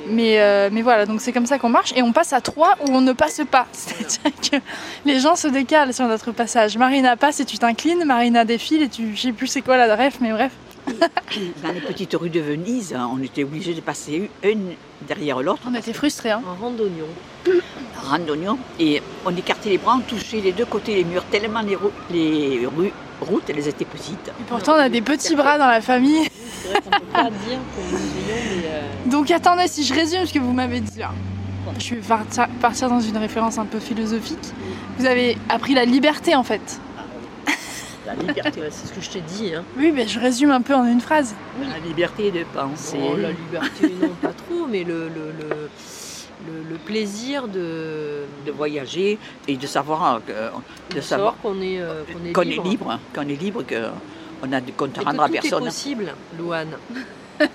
Mais, 0.09 0.41
euh, 0.41 0.69
mais 0.71 0.81
voilà, 0.81 1.05
donc 1.05 1.21
c'est 1.21 1.31
comme 1.31 1.45
ça 1.45 1.57
qu'on 1.59 1.69
marche 1.69 1.93
et 1.95 2.01
on 2.01 2.11
passe 2.11 2.33
à 2.33 2.41
trois 2.41 2.75
où 2.85 2.91
on 2.91 2.99
ne 2.99 3.13
passe 3.13 3.41
pas. 3.49 3.67
C'est-à-dire 3.71 4.31
que 4.51 4.57
les 5.05 5.19
gens 5.19 5.37
se 5.37 5.47
décalent 5.47 5.93
sur 5.93 6.07
notre 6.07 6.31
passage. 6.33 6.77
Marina 6.77 7.15
passe 7.15 7.39
et 7.39 7.45
tu 7.45 7.57
t'inclines, 7.57 8.03
Marina 8.03 8.43
défile 8.43 8.81
et 8.81 8.89
tu. 8.89 9.15
Je 9.15 9.21
sais 9.21 9.31
plus 9.31 9.47
c'est 9.47 9.61
quoi 9.61 9.77
la 9.77 9.95
ref, 9.95 10.17
mais 10.19 10.31
bref. 10.31 10.51
Dans 11.63 11.71
les 11.71 11.79
petites 11.79 12.13
rues 12.13 12.29
de 12.29 12.41
Venise, 12.41 12.93
on 12.93 13.23
était 13.23 13.45
obligé 13.45 13.73
de 13.73 13.79
passer 13.79 14.29
une 14.43 14.73
derrière 15.07 15.41
l'autre, 15.41 15.61
On 15.65 15.73
était 15.73 15.93
frustrés. 15.93 16.31
Hein. 16.31 16.41
En 16.45 16.61
randonnion. 16.61 17.05
randonnion, 18.09 18.57
et 18.79 19.01
on 19.25 19.35
écartait 19.35 19.69
les 19.69 19.77
bras, 19.77 19.95
on 19.97 20.01
touchait 20.01 20.41
les 20.41 20.51
deux 20.51 20.65
côtés 20.65 20.95
les 20.95 21.05
murs, 21.05 21.23
tellement 21.31 21.61
les, 21.61 21.77
les 22.11 22.65
rues, 22.65 22.91
routes, 23.21 23.49
elles 23.49 23.67
étaient 23.67 23.85
petites. 23.85 24.27
Et 24.27 24.43
pourtant 24.47 24.73
on 24.73 24.79
a 24.79 24.89
des 24.89 25.01
petits 25.01 25.35
bras 25.35 25.57
dans 25.57 25.67
la 25.67 25.81
famille. 25.81 26.27
C'est 26.61 26.69
vrai 26.69 26.81
qu'on 26.81 26.89
peut 26.89 27.05
pas 27.13 27.23
dire 27.23 27.59
que 27.75 27.91
nous 27.91 27.97
ayons 27.97 28.61
des. 28.61 28.67
euh, 28.67 28.81
Donc 29.11 29.31
attendez, 29.31 29.67
si 29.67 29.83
je 29.83 29.93
résume 29.93 30.25
ce 30.25 30.33
que 30.33 30.39
vous 30.39 30.53
m'avez 30.53 30.79
dit 30.79 30.99
là. 30.99 31.11
Je 31.79 31.95
vais 31.95 32.01
partir, 32.01 32.47
partir 32.61 32.89
dans 32.89 32.99
une 32.99 33.17
référence 33.17 33.57
un 33.57 33.65
peu 33.65 33.79
philosophique. 33.79 34.53
Vous 34.99 35.05
avez 35.05 35.37
appris 35.49 35.73
la 35.73 35.85
liberté 35.85 36.35
en 36.35 36.43
fait. 36.43 36.79
La 38.05 38.15
liberté, 38.15 38.59
ouais, 38.59 38.67
C'est 38.69 38.87
ce 38.87 38.93
que 38.93 38.99
je 39.01 39.09
t'ai 39.09 39.21
dit. 39.21 39.55
Hein. 39.55 39.63
Oui, 39.77 39.91
mais 39.95 40.05
je 40.07 40.19
résume 40.19 40.51
un 40.51 40.61
peu 40.61 40.75
en 40.75 40.85
une 40.85 40.99
phrase. 40.99 41.33
la 41.61 41.79
liberté 41.79 42.31
de 42.31 42.43
penser. 42.53 42.97
Oh, 43.01 43.15
la 43.15 43.29
liberté, 43.31 43.93
non, 44.01 44.09
pas 44.21 44.33
trop, 44.33 44.67
mais 44.69 44.83
le, 44.83 45.07
le, 45.07 45.31
le, 45.39 45.69
le- 46.47 46.69
le 46.69 46.75
plaisir 46.77 47.47
de, 47.47 48.23
de 48.45 48.51
voyager 48.51 49.17
et 49.47 49.55
de 49.57 49.67
savoir 49.67 50.21
que, 50.25 50.31
de 50.31 50.95
de 50.95 51.01
savoir 51.01 51.33
savoir 51.35 51.35
qu'on 51.41 51.61
est, 51.61 51.79
euh, 51.79 52.03
qu'on 52.11 52.25
est 52.25 52.33
qu'on 52.33 52.41
libre. 52.41 52.65
est 52.65 52.69
libre, 52.69 52.99
qu'on 53.13 53.21
est 53.21 53.41
libre, 53.41 53.63
qu'on 53.63 54.51
a 54.51 54.61
que 54.61 55.03
rendre 55.03 55.23
à 55.23 55.27
tout 55.27 55.35
est 55.35 55.39
personne. 55.39 55.63
possible, 55.65 56.13
Louane. 56.37 56.69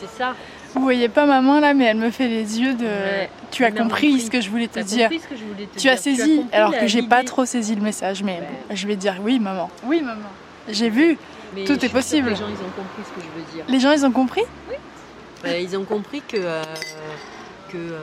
C'est 0.00 0.10
ça. 0.18 0.34
Vous 0.74 0.82
voyez 0.82 1.08
pas 1.08 1.24
maman 1.24 1.60
là, 1.60 1.72
mais 1.72 1.84
elle 1.84 1.96
me 1.98 2.10
fait 2.10 2.26
les 2.28 2.60
yeux 2.60 2.74
de. 2.74 2.84
Ouais. 2.84 3.30
Tu 3.52 3.64
as 3.64 3.70
compris 3.70 4.08
compris. 4.10 4.20
ce 4.20 4.30
que 4.30 4.40
je 4.40 4.50
voulais 4.50 4.66
te 4.66 4.80
dire. 4.80 5.08
compris 5.08 5.20
ce 5.20 5.28
que 5.28 5.36
je 5.36 5.44
voulais 5.44 5.66
te 5.66 5.78
Tu 5.78 5.88
as 5.88 5.96
saisi, 5.96 6.42
alors 6.52 6.72
que 6.76 6.86
j'ai 6.88 7.02
pas 7.02 7.22
trop 7.22 7.44
saisi 7.44 7.76
le 7.76 7.80
message, 7.82 8.22
mais 8.24 8.40
Ouais. 8.40 8.48
bon, 8.68 8.74
je 8.76 8.86
vais 8.88 8.96
dire 8.96 9.14
oui, 9.22 9.38
maman. 9.38 9.70
Oui, 9.84 10.00
maman. 10.00 10.28
J'ai 10.68 10.90
vu. 10.90 11.16
Mais 11.54 11.64
tout 11.64 11.82
est 11.84 11.88
possible. 11.88 12.30
Les 12.30 12.34
gens, 12.36 12.48
ils 12.48 12.54
ont 12.54 12.72
compris 12.76 13.02
ce 13.04 13.10
que 13.14 13.20
je 13.20 13.38
veux 13.40 13.54
dire. 13.54 13.64
Les 13.68 13.78
gens, 13.78 13.92
ils 13.92 14.04
ont 14.04 14.10
compris? 14.10 14.42
Ouais, 15.44 15.62
ils 15.62 15.76
ont 15.76 15.84
compris 15.84 16.22
que, 16.26 16.36
euh, 16.38 16.62
que 17.70 17.76
euh, 17.76 17.98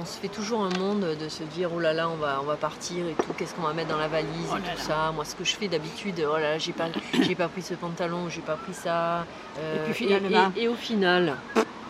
on 0.00 0.04
se 0.04 0.18
fait 0.18 0.28
toujours 0.28 0.62
un 0.64 0.78
monde 0.78 1.00
de 1.20 1.28
se 1.28 1.42
dire 1.42 1.70
oh 1.74 1.80
là 1.80 1.92
là 1.92 2.08
on 2.08 2.16
va 2.16 2.38
on 2.40 2.44
va 2.44 2.56
partir 2.56 2.98
et 3.06 3.14
tout 3.14 3.32
qu'est-ce 3.36 3.54
qu'on 3.54 3.62
va 3.62 3.72
mettre 3.72 3.88
dans 3.88 3.98
la 3.98 4.08
valise 4.08 4.28
Oh 4.52 4.56
et 4.56 4.60
là 4.60 4.72
tout 4.74 4.88
là. 4.88 4.94
ça. 5.06 5.12
Moi 5.14 5.24
ce 5.24 5.34
que 5.34 5.44
je 5.44 5.56
fais 5.56 5.68
d'habitude 5.68 6.14
oh 6.28 6.34
là 6.36 6.40
là 6.52 6.58
j'ai 6.58 6.72
pas 6.72 6.86
j'ai 7.22 7.34
pas 7.34 7.48
pris 7.48 7.62
ce 7.62 7.74
pantalon 7.74 8.28
j'ai 8.28 8.40
pas 8.42 8.54
pris 8.56 8.74
ça 8.74 9.26
euh, 9.58 9.76
Et 9.76 9.90
puis 9.90 10.06
finalement 10.06 10.52
et- 10.56 10.62
et 10.64 10.68
au 10.68 10.74
final 10.74 11.34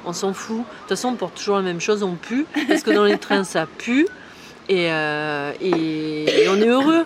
on 0.07 0.13
s'en 0.13 0.33
fout. 0.33 0.59
De 0.59 0.63
toute 0.63 0.89
façon 0.91 1.09
on 1.09 1.15
porte 1.17 1.35
toujours 1.35 1.57
la 1.57 1.63
même 1.63 1.81
chose 1.81 2.03
on 2.03 2.15
pue 2.15 2.47
parce 2.69 2.83
que 2.83 2.91
dans 2.93 3.05
les 3.05 3.19
trains 3.19 3.45
ça 3.45 3.67
pue 3.67 4.07
et, 4.71 4.85
et, 5.61 6.43
et 6.43 6.49
on 6.49 6.57
est 6.57 6.69
heureux 6.69 7.05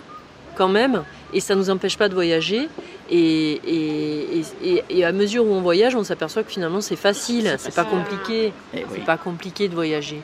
quand 0.55 0.67
même. 0.69 1.03
Et 1.33 1.39
ça 1.39 1.55
nous 1.55 1.69
empêche 1.71 1.97
pas 1.97 2.09
de 2.09 2.13
voyager 2.13 2.69
et, 3.15 3.51
et, 3.65 4.39
et- 4.39 4.43
et- 4.69 4.83
et 4.89 5.05
à 5.05 5.11
mesure 5.11 5.45
où 5.45 5.51
on 5.53 5.61
voyage 5.61 5.95
on 5.95 6.03
s'aperçoit 6.03 6.43
que 6.43 6.51
finalement 6.51 6.81
c'est 6.81 6.95
facile 6.95 7.55
c'est 7.59 7.75
pas 7.75 7.83
compliqué 7.85 8.53
Eh 8.73 8.77
oui, 8.79 8.83
c'est 8.95 9.05
pas 9.05 9.17
compliqué 9.17 9.67
de 9.67 9.75
voyager 9.75 10.21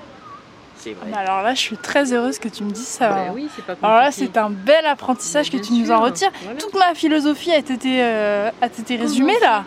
c'est 0.81 0.93
vrai. 0.93 1.11
Alors 1.13 1.41
là, 1.43 1.53
je 1.53 1.59
suis 1.59 1.75
très 1.75 2.13
heureuse 2.13 2.39
que 2.39 2.47
tu 2.47 2.63
me 2.63 2.71
dises 2.71 2.87
ça. 2.87 3.09
Ben 3.09 3.31
oui, 3.35 3.49
c'est 3.53 3.65
pas 3.65 3.73
compliqué. 3.73 3.85
Alors 3.85 3.97
là, 4.01 4.11
c'est 4.13 4.37
un 4.37 4.49
bel 4.49 4.85
apprentissage 4.85 5.51
que 5.51 5.57
Bien 5.57 5.65
tu 5.65 5.73
nous 5.73 5.91
en 5.91 5.99
retires. 5.99 6.31
Voilà. 6.41 6.57
Toute 6.57 6.73
ma 6.73 6.95
philosophie 6.95 7.51
a 7.51 7.57
été, 7.57 7.75
euh, 8.01 8.49
a 8.61 8.65
été 8.67 8.95
résumée 8.95 9.37
là. 9.41 9.65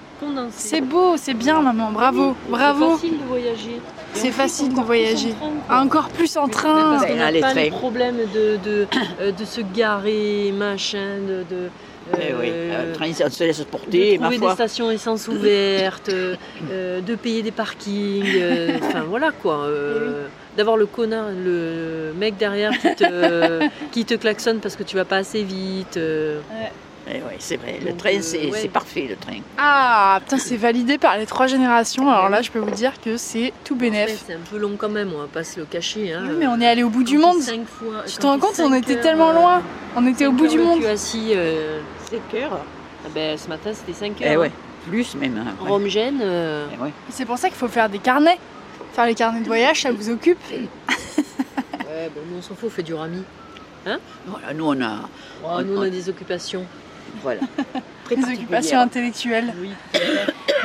C'est 0.53 0.81
beau, 0.81 1.19
c'est 1.19 1.35
bien 1.35 1.61
maman, 1.61 1.91
bravo, 1.93 2.35
bravo. 2.49 2.97
C'est 2.97 3.03
facile 3.03 3.19
de 3.19 3.25
voyager. 3.29 3.81
C'est 4.15 4.31
facile 4.31 4.69
de 4.69 4.73
encore 4.73 4.87
plus 4.87 4.97
voyager. 5.05 5.35
en 5.43 5.69
train. 5.69 5.83
Encore 5.83 6.09
plus 6.09 6.37
en 6.39 6.49
train. 6.49 6.91
Parce 6.93 7.03
Ben, 7.03 7.09
qu'on 7.11 7.17
n'a 7.19 7.27
allez, 7.27 7.41
pas 7.43 7.53
le 7.53 7.69
problème 7.71 8.17
de, 8.33 8.57
de, 8.65 8.87
euh, 9.21 9.33
de 9.33 9.45
se 9.45 9.61
garer, 9.61 10.51
machin, 10.57 11.19
de, 11.29 11.45
de, 11.55 11.69
Eh 12.21 12.35
oui, 12.35 12.49
euh, 12.51 12.87
le 12.89 12.93
train, 12.93 13.07
on 13.27 13.31
se 13.31 13.45
laisse 13.45 13.59
de 13.61 13.65
porter, 13.65 14.19
ma 14.19 14.27
trouver 14.31 14.39
des 14.47 14.53
stations 14.55 14.91
essence 14.91 15.29
ouvertes, 15.29 16.09
euh, 16.11 16.35
euh, 16.71 17.01
de 17.01 17.15
payer 17.15 17.43
des 17.43 17.51
parkings, 17.53 18.25
euh, 18.37 18.79
enfin 18.83 19.03
voilà 19.03 19.31
quoi. 19.31 19.65
euh, 19.65 20.27
D'avoir 20.57 20.77
le 20.77 20.85
connard, 20.85 21.31
le 21.31 22.13
mec 22.19 22.37
derrière 22.37 22.73
qui 22.79 22.95
te, 22.95 23.69
qui 23.93 24.05
te 24.05 24.15
klaxonne 24.15 24.61
parce 24.61 24.77
que 24.77 24.83
tu 24.83 24.97
vas 24.97 25.07
pas 25.07 25.17
assez 25.17 25.43
vite. 25.43 25.97
euh. 25.97 26.41
Eh 27.09 27.15
oui, 27.17 27.35
c'est 27.41 27.57
vrai. 27.57 27.79
Le 27.83 27.91
Donc, 27.91 27.99
train, 27.99 28.11
euh, 28.15 28.19
c'est 28.23 28.49
ouais. 28.51 28.69
parfait, 28.69 29.07
le 29.11 29.17
train. 29.17 29.41
Ah, 29.59 30.21
putain, 30.23 30.39
c'est 30.39 30.57
validé 30.57 30.99
par 30.99 31.17
les 31.19 31.27
trois 31.27 31.47
générations. 31.49 32.09
Alors 32.09 32.29
là, 32.29 32.43
je 32.43 32.51
peux 32.51 32.61
vous 32.61 32.71
dire 32.71 32.93
que 33.01 33.17
c'est 33.17 33.53
tout 33.65 33.75
bénef. 33.75 34.23
C'est 34.27 34.35
un 34.35 34.39
peu 34.51 34.57
long 34.57 34.77
quand 34.79 34.89
même, 34.89 35.11
on 35.15 35.19
va 35.19 35.27
pas 35.27 35.43
se 35.43 35.59
le 35.59 35.67
cacher. 35.67 36.13
Hein. 36.13 36.23
Oui, 36.29 36.37
mais 36.39 36.47
on 36.47 36.61
est 36.61 36.67
allé 36.67 36.85
au 36.85 36.91
bout 36.91 37.03
du 37.03 37.19
monde. 37.19 37.41
cinq 37.41 37.67
fois- 37.67 38.05
Tu 38.07 38.17
te 38.19 38.27
rends 38.27 38.39
compte, 38.39 38.59
on 38.61 38.73
était 38.73 38.95
heures, 38.97 39.03
tellement 39.03 39.31
euh, 39.31 39.35
loin. 39.35 39.63
On 39.97 40.07
était 40.07 40.27
au 40.27 40.33
bout 40.33 40.45
heures 40.45 40.51
du 40.53 40.59
monde. 40.59 40.79
cul 40.81 40.87
assis, 40.87 41.33
euh, 41.35 41.81
C'est 42.09 42.21
cœur. 42.31 42.51
ah 43.05 43.09
ben, 43.13 43.37
ce 43.37 43.49
matin 43.49 43.71
c'était 43.75 43.93
5 43.99 44.11
heures. 44.23 44.29
Eh 44.31 44.35
hein. 44.35 44.39
ouais, 44.39 44.53
plus 44.89 45.15
même. 45.17 45.37
hein, 45.39 45.55
ouais. 45.65 45.69
Rome 45.71 45.89
Gênes, 45.89 46.21
euh, 46.23 46.67
Eh 46.73 46.81
ouais. 46.83 46.93
C'est 47.11 47.25
pour 47.25 47.37
ça 47.37 47.49
qu'il 47.49 47.57
faut 47.59 47.69
faire 47.69 47.89
des 47.89 47.99
carnets. 47.99 48.39
Faire 48.93 49.07
les 49.07 49.15
carnets 49.17 49.41
de 49.41 49.47
voyage, 49.47 49.83
ça 49.83 49.91
vous 49.91 50.09
occupe. 50.11 50.39
ouais, 50.51 50.69
bon, 52.15 52.21
nous 52.31 52.39
on 52.39 52.43
s'en 52.43 52.55
fout, 52.55 52.67
on 52.67 52.71
fait 52.71 52.83
du 52.85 52.95
rami. 52.95 53.23
Voilà, 53.85 54.55
nous, 54.55 54.67
on 54.67 54.81
a. 54.81 55.01
Oh, 55.45 55.61
nous 55.65 55.77
on 55.79 55.83
a 55.83 55.89
des 55.89 56.09
occupations. 56.09 56.65
Voilà. 57.23 57.41
Très 58.05 58.17
Des 58.17 58.25
occupations 58.25 58.79
intellectuelles. 58.81 59.55
Oui, 59.61 59.71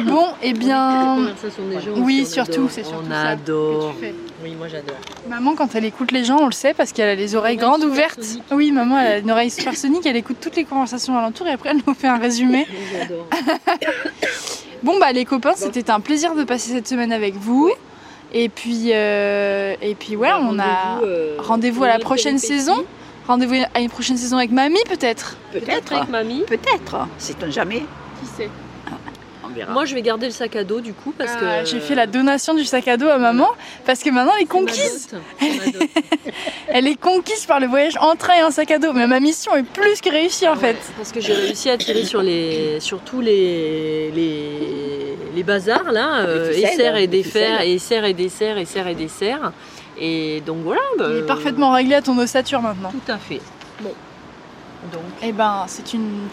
Bon, 0.05 0.27
et 0.43 0.47
les 0.47 0.53
bien. 0.53 1.15
conversations 1.17 1.67
des 1.67 1.79
gens. 1.81 1.91
Oui, 1.97 2.25
surtout, 2.25 2.67
c'est 2.69 2.83
surtout 2.83 3.05
On 3.07 3.09
ça 3.11 3.23
que 3.23 3.27
adore. 3.33 3.93
tu 3.99 4.05
fais. 4.05 4.15
Oui, 4.43 4.53
moi 4.55 4.67
j'adore. 4.67 4.95
Maman, 5.27 5.55
quand 5.55 5.73
elle 5.75 5.85
écoute 5.85 6.11
les 6.11 6.23
gens, 6.23 6.37
on 6.39 6.45
le 6.45 6.51
sait 6.51 6.73
parce 6.75 6.91
qu'elle 6.91 7.09
a 7.09 7.15
les 7.15 7.35
oreilles 7.35 7.57
Oreille 7.57 7.57
grandes 7.57 7.83
ouvertes. 7.83 8.19
Oui, 8.51 8.71
maman, 8.71 8.99
elle 8.99 9.07
a 9.11 9.17
une 9.19 9.31
oreille 9.31 9.49
supersonique, 9.49 10.05
elle 10.05 10.15
écoute 10.15 10.37
toutes 10.41 10.55
les 10.55 10.65
conversations 10.65 11.17
alentour 11.17 11.47
et 11.47 11.51
après 11.51 11.69
elle 11.69 11.81
nous 11.85 11.93
fait 11.95 12.07
un 12.07 12.17
résumé. 12.17 12.67
J'adore. 12.91 13.27
Bon, 14.83 14.99
bah 14.99 15.11
les 15.11 15.25
copains, 15.25 15.53
c'était 15.55 15.89
un 15.89 15.99
plaisir 15.99 16.35
de 16.35 16.43
passer 16.43 16.71
cette 16.71 16.87
semaine 16.87 17.11
avec 17.11 17.33
vous. 17.35 17.71
Et 18.31 18.47
puis, 18.49 18.89
euh, 18.93 19.73
et 19.81 19.95
puis 19.95 20.15
ouais, 20.15 20.29
on 20.39 20.59
a 20.59 20.63
Rendez-vous, 20.65 21.05
euh, 21.05 21.35
rendez-vous 21.39 21.83
à 21.83 21.87
la 21.87 21.99
prochaine 21.99 22.37
saison. 22.37 22.85
Rendez-vous 23.27 23.55
à 23.73 23.79
une 23.79 23.89
prochaine 23.89 24.17
saison 24.17 24.37
avec 24.37 24.51
mamie 24.51 24.79
peut-être? 24.89 25.37
Peut-être. 25.51 25.93
avec 25.93 26.09
mamie. 26.09 26.43
Peut-être. 26.47 27.07
C'est 27.17 27.51
jamais. 27.51 27.83
Qui 28.21 28.25
sait? 28.35 28.49
On 29.43 29.49
verra. 29.49 29.71
Moi 29.71 29.85
je 29.85 29.93
vais 29.95 30.01
garder 30.01 30.25
le 30.25 30.31
sac 30.33 30.55
à 30.57 30.63
dos 30.63 30.81
du 30.81 30.93
coup 30.93 31.13
parce 31.17 31.33
que 31.35 31.45
Ah, 31.45 31.63
J'ai 31.63 31.79
fait 31.79 31.95
la 31.95 32.05
donation 32.07 32.53
du 32.53 32.65
sac 32.65 32.87
à 32.87 32.97
dos 32.97 33.07
à 33.07 33.17
maman 33.17 33.47
parce 33.85 33.99
que 34.03 34.09
maintenant 34.09 34.33
elle 34.35 34.43
est 34.43 34.53
ma 34.53 34.59
conquise. 34.59 35.07
dot. 35.11 35.21
C'est 35.39 35.57
ma 35.57 35.71
dot. 35.71 35.89
Elle 36.69 36.85
est 36.87 36.99
conquise 36.99 37.45
par 37.45 37.61
le 37.61 37.67
voyage 37.67 37.95
en 38.01 38.15
train 38.15 38.33
et 38.39 38.43
en 38.43 38.51
sac 38.51 38.69
à 38.71 38.77
dos. 38.77 38.91
Mais 38.93 39.07
ma 39.07 39.21
mission 39.21 39.55
est 39.55 39.63
plus 39.63 40.01
que 40.01 40.09
réussie 40.09 40.47
en 40.47 40.55
fait. 40.57 40.75
Parce 40.97 41.11
que 41.13 41.21
j'ai 41.21 41.33
réussi 41.33 41.69
à 41.69 41.77
tirer 41.77 42.03
sur, 42.03 42.21
les, 42.21 42.79
sur 42.81 42.99
tous 42.99 43.21
les, 43.21 44.11
les, 44.11 45.15
les 45.33 45.43
bazars 45.43 45.91
là, 45.93 46.19
euh, 46.25 46.51
ficelles, 46.51 46.73
essers 46.73 46.95
et 46.97 47.07
défaire, 47.07 47.57
ficelles. 47.59 47.71
essers 47.75 48.05
et 48.05 48.13
desserts, 48.13 48.57
essers 48.57 48.87
et 48.87 48.95
desserts. 48.95 49.53
Et 49.99 50.41
donc 50.45 50.57
voilà. 50.63 50.81
bah, 50.97 51.05
Il 51.11 51.17
est 51.17 51.25
parfaitement 51.25 51.71
réglé 51.71 51.95
à 51.95 52.01
ton 52.01 52.17
ossature 52.17 52.61
maintenant. 52.61 52.91
Tout 52.91 53.11
à 53.11 53.17
fait. 53.17 53.41
Bon. 53.81 53.91
Donc. 54.91 55.01
Et 55.23 55.31
ben, 55.31 55.65
c'est 55.67 55.93
une. 55.95 56.27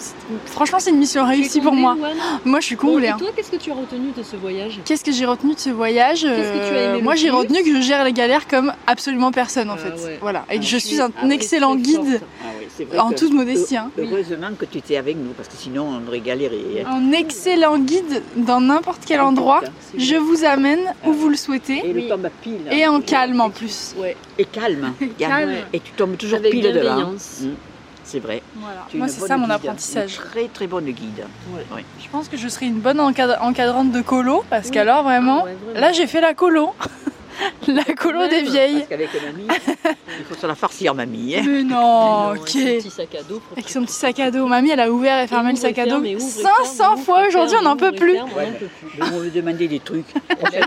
Franchement, 0.47 0.79
c'est 0.79 0.91
une 0.91 0.99
mission 0.99 1.27
réussie 1.27 1.61
pour 1.61 1.73
moi. 1.73 1.97
Moi, 2.45 2.61
je 2.61 2.67
suis 2.67 2.77
Bon, 2.77 2.89
comblée. 2.93 3.07
et 3.07 3.11
hein. 3.11 3.17
toi, 3.19 3.29
qu'est-ce 3.35 3.51
que 3.51 3.57
tu 3.57 3.71
as 3.73 3.75
retenu 3.75 4.11
de 4.17 4.23
ce 4.23 4.37
voyage? 4.37 4.81
Qu'est-ce 4.85 5.03
que 5.03 5.13
j'ai 5.13 5.25
retenu 5.25 5.55
de 5.55 5.59
ce 5.59 5.71
voyage 5.71 6.21
Qu'est-ce 6.23 6.53
que 6.53 6.69
tu 6.69 6.75
as 6.77 6.83
aimé 6.85 6.99
le 6.99 7.03
Moi, 7.05 7.15
j'ai 7.15 7.31
retenu 7.31 7.63
que 7.65 7.75
je 7.75 7.81
gère 7.81 8.05
les 8.05 8.13
galères 8.13 8.47
comme 8.47 8.73
absolument 8.87 9.33
personne 9.33 9.71
en 9.71 9.75
Ah 9.75 9.79
fait. 9.79 10.05
ouais. 10.05 10.19
Voilà. 10.21 10.45
Et 10.51 10.59
que 10.59 10.63
Ah, 10.63 10.69
je 10.69 10.77
suis 10.77 11.01
un 11.01 11.11
ah 11.21 11.27
excellent 11.31 11.75
guide. 11.75 12.21
Ah 12.43 12.47
vrai 12.83 12.99
en 12.99 13.11
que- 13.11 13.15
toute 13.15 13.33
modestie. 13.33 13.77
hein. 13.77 13.93
Heu- 13.97 14.03
Heureusement 14.11 14.51
que 14.59 14.65
tu 14.65 14.79
étais 14.79 14.97
avec 14.97 15.17
nous, 15.17 15.31
parce 15.37 15.47
que 15.49 15.55
sinon 15.57 15.87
on 16.03 16.09
aurait 16.09 16.19
galéré. 16.19 16.85
hein. 16.85 16.91
Un 16.91 17.13
excellent 17.13 17.79
guide 17.79 18.21
dans 18.37 18.61
n'importe 18.61 19.03
quel 19.07 19.21
endroit. 19.21 19.61
C'est 19.93 20.01
Je 20.01 20.17
vous 20.17 20.45
amène 20.45 20.81
où 21.07 21.13
vous 21.13 21.29
le 21.29 21.37
souhaitez 21.37 21.79
Et 21.87 21.93
Oui. 21.95 22.03
le 22.03 22.09
tombe 22.09 22.29
pile. 22.43 22.63
et 22.73 22.89
en 22.89 23.01
calme 23.01 23.41
en 23.41 23.51
plus. 23.51 23.95
Ouais. 23.97 24.17
Et 24.37 24.45
calme. 24.47 24.93
calme. 25.19 25.53
Et 25.73 25.79
tu 25.79 25.93
tombes 25.93 26.17
toujours 26.17 26.39
Avec 26.39 26.51
pile 26.51 26.63
devant. 26.65 26.81
bienveillance. 26.97 27.43
Mm. 27.43 27.51
C'est 28.07 28.19
vrai. 28.21 28.43
Voilà. 28.57 28.87
Moi, 28.93 29.09
c'est 29.09 29.27
ça 29.27 29.37
mon 29.39 29.45
guide, 29.45 29.53
apprentissage. 29.53 30.17
Une 30.23 30.31
très 30.31 30.49
très 30.49 30.67
bonne 30.67 30.85
guide. 30.85 31.25
Je 32.03 32.09
pense 32.11 32.29
que 32.29 32.37
je 32.37 32.49
serai 32.49 32.67
une 32.67 32.81
bonne 32.81 33.01
encadrante 33.01 33.93
de 33.93 34.03
colo 34.03 34.45
parce 34.51 34.67
Oui. 34.67 34.73
qu'alors 34.73 35.05
vraiment, 35.05 35.39
Ah 35.41 35.45
ouais, 35.47 35.55
vraiment. 35.65 35.81
là 35.81 35.93
j'ai 35.93 36.07
fait 36.07 36.21
la 36.21 36.35
colo. 36.35 36.71
la 37.69 37.85
colo 37.95 38.21
Même. 38.21 38.31
des 38.31 38.43
vieilles. 38.43 38.75
Parce 38.79 38.89
qu'avec 38.89 39.11
mamie, 39.23 39.47
il 40.19 40.25
faut 40.25 40.35
se 40.35 40.47
la 40.47 40.55
farcir, 40.55 40.95
mamie. 40.95 41.37
hein. 41.37 41.43
Mais 41.47 41.63
non, 41.63 41.77
Non, 41.77 42.29
avec 42.31 42.43
ok. 42.43 42.49
son 42.49 42.59
petit 42.59 42.91
sac 42.91 43.15
à 43.15 43.23
dos. 43.23 43.43
Avec 43.53 43.69
son 43.69 43.83
petit 43.85 43.93
sac 43.95 44.21
à 44.21 44.31
dos. 44.31 44.47
Mamie, 44.47 44.71
elle 44.71 44.81
a 44.81 44.91
ouvert 44.91 45.21
et 45.23 45.27
fermé 45.27 45.51
le 45.51 45.57
sac 45.57 45.79
à 45.79 45.87
dos 45.87 46.03
et 46.05 46.17
ouvre 46.17 46.25
et 46.27 46.43
500 46.43 46.75
ferme, 46.75 46.99
fois 46.99 47.27
aujourd'hui, 47.27 47.57
on 47.61 47.65
n'en 47.65 47.77
peut 47.77 47.93
plus. 47.93 48.17
on 49.01 49.19
veut 49.19 49.31
demander 49.31 49.69
des 49.69 49.81
trucs. 49.81 50.07
Prochaine, 50.39 50.65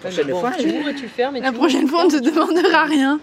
prochaine 0.00 0.30
fois, 0.30 0.50
tu 0.58 0.68
ouvres 0.70 0.88
et 0.88 0.94
tu 0.94 1.08
fermes. 1.08 1.36
et 1.36 1.40
La 1.40 1.52
prochaine 1.52 1.88
fois, 1.88 2.02
on 2.02 2.04
ne 2.06 2.10
te 2.18 2.22
demandera 2.24 2.84
rien. 2.84 3.18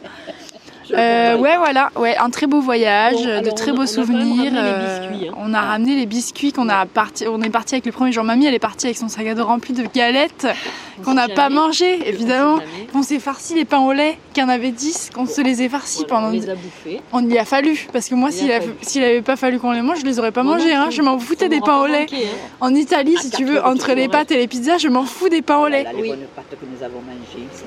Euh, 0.94 1.38
ouais, 1.38 1.58
voilà, 1.58 1.90
ouais, 1.96 2.16
un 2.18 2.30
très 2.30 2.46
beau 2.46 2.60
voyage, 2.62 3.14
Bon, 3.16 3.42
de 3.42 3.52
très 3.52 3.72
on 3.72 3.74
a- 3.74 3.78
beaux 3.78 3.82
on 3.82 3.86
a 3.86 3.88
souvenirs. 3.88 4.52
ramené 4.52 4.52
les 4.52 4.58
euh, 4.60 5.00
biscuits, 5.10 5.30
hein. 5.30 5.34
On 5.38 5.54
a 5.54 5.62
ramené 5.62 5.96
les 5.96 6.06
biscuits 6.06 6.52
qu'on 6.54 6.70
a 6.70 6.86
parti, 6.86 7.26
on 7.28 7.42
est 7.42 7.50
parti 7.50 7.76
avec 7.76 7.86
le 7.86 7.92
premier 7.92 8.12
jour. 8.12 8.24
Mamie, 8.24 8.46
elle 8.46 8.54
est 8.54 8.60
partie 8.60 8.88
avec 8.88 8.98
son 8.98 9.08
sac 9.08 9.26
à 9.28 9.34
dos 9.34 9.46
rempli 9.46 9.74
de 9.74 9.86
galettes 9.94 10.46
On 11.00 11.04
qu'on 11.04 11.14
n'a 11.14 11.28
pas 11.30 11.50
mangé, 11.50 12.00
évidemment. 12.10 12.60
On 12.94 13.02
s'est 13.02 13.20
farci 13.20 13.56
les 13.56 13.66
pains 13.66 13.80
au 13.80 13.94
lait, 13.94 14.18
qu'il 14.34 14.44
y 14.44 14.46
en 14.46 14.50
avait 14.50 14.72
10, 14.72 15.10
qu'on 15.16 15.26
se 15.26 15.42
les 15.42 15.64
ait 15.64 15.70
farcis 15.70 16.04
Voilà, 16.08 16.28
pendant. 16.28 16.28
On 16.28 16.32
les 16.42 16.50
a 16.50 16.56
bouffés. 16.56 17.02
On 17.12 17.28
y 17.30 17.38
a 17.38 17.46
fallu, 17.46 17.88
parce 17.94 18.10
que 18.10 18.16
moi, 18.16 18.30
Il 18.32 18.36
a 18.36 18.38
s'il 18.40 18.52
a- 18.52 18.60
fallu. 18.62 18.74
s'il 18.82 19.04
avait 19.04 19.22
pas 19.22 19.36
fallu 19.36 19.60
qu'on 19.60 19.72
les 19.72 19.82
mange, 19.82 20.00
je 20.02 20.06
les 20.06 20.20
aurais 20.20 20.32
pas 20.32 20.44
mangés. 20.44 20.74
Hein. 20.74 20.88
Je 20.92 21.02
m'en 21.02 21.18
foutais 21.18 21.50
des 21.50 21.62
pains 21.62 21.80
au 21.82 21.88
lait. 21.88 22.02
manqué, 22.02 22.26
hein. 22.26 22.38
En 22.62 22.76
Italie, 22.76 23.16
si 23.20 23.30
tu 23.32 23.46
veux, 23.46 23.64
entre 23.64 23.94
les 23.94 24.08
pâtes 24.10 24.32
et 24.32 24.38
les 24.38 24.48
pizzas, 24.48 24.78
je 24.80 24.90
m'en 24.90 25.04
fous 25.06 25.30
des 25.30 25.42
pains 25.42 25.58
au 25.60 25.68
lait. 25.68 25.86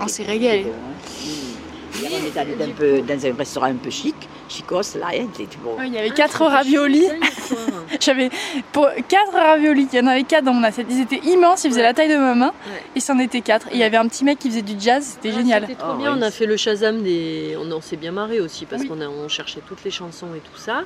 On 0.00 0.06
s'est 0.08 0.22
régalé. 0.24 0.64
bon, 0.64 0.70
hein. 0.70 0.92
Mm. 1.24 1.56
Hier, 1.95 1.95
on 2.12 2.26
est 2.26 2.38
allé 2.40 2.54
peu 2.76 3.00
dans 3.00 3.26
un 3.26 3.34
restaurant 3.34 3.66
un 3.66 3.74
peu 3.74 3.90
chic, 3.90 4.14
chicos, 4.48 4.94
là, 4.96 5.06
hein, 5.12 5.26
c'était 5.32 5.56
bon. 5.62 5.76
Ouais, 5.78 5.86
Il 5.88 5.94
y 5.94 5.98
avait 5.98 6.08
Ah, 6.10 6.14
4 6.14 6.32
c'était 6.32 6.44
raviolis. 6.44 7.06
J'avais 8.00 8.30
pour 8.72 8.88
4 9.08 9.32
raviolis, 9.32 9.88
il 9.92 9.98
y 9.98 10.02
en 10.02 10.06
avait 10.06 10.22
4 10.24 10.44
dans 10.44 10.52
mon 10.52 10.62
assiette. 10.64 10.86
Ils 10.90 11.00
étaient 11.02 11.20
immenses, 11.28 11.64
ils 11.64 11.70
faisaient 11.70 11.80
Ouais. 11.80 11.86
la 11.86 11.94
taille 11.94 12.08
de 12.08 12.16
ma 12.16 12.34
main. 12.34 12.46
Ouais. 12.66 12.82
Et 12.96 13.00
c'en 13.00 13.18
était 13.18 13.40
4. 13.40 13.68
Il 13.72 13.78
y 13.78 13.82
avait 13.82 13.96
un 13.96 14.08
petit 14.08 14.24
mec 14.24 14.38
qui 14.38 14.48
faisait 14.48 14.62
du 14.62 14.74
jazz, 14.78 15.04
c'était 15.14 15.30
Ah, 15.34 15.38
génial. 15.38 15.62
C'était 15.62 15.74
trop 15.76 15.92
Ah, 15.92 15.96
bien. 15.98 16.12
oui. 16.12 16.18
On 16.18 16.22
a 16.22 16.30
fait 16.30 16.46
le 16.46 16.56
Shazam 16.56 17.02
des. 17.02 17.56
On, 17.58 17.70
on 17.72 17.80
s'est 17.80 17.96
bien 17.96 18.12
marré 18.12 18.40
aussi 18.40 18.66
parce 18.66 18.82
Oui. 18.82 18.88
qu'on 18.88 19.00
on 19.00 19.28
cherchait 19.28 19.60
toutes 19.66 19.84
les 19.84 19.90
chansons 19.90 20.28
et 20.36 20.40
tout 20.40 20.58
ça. 20.58 20.82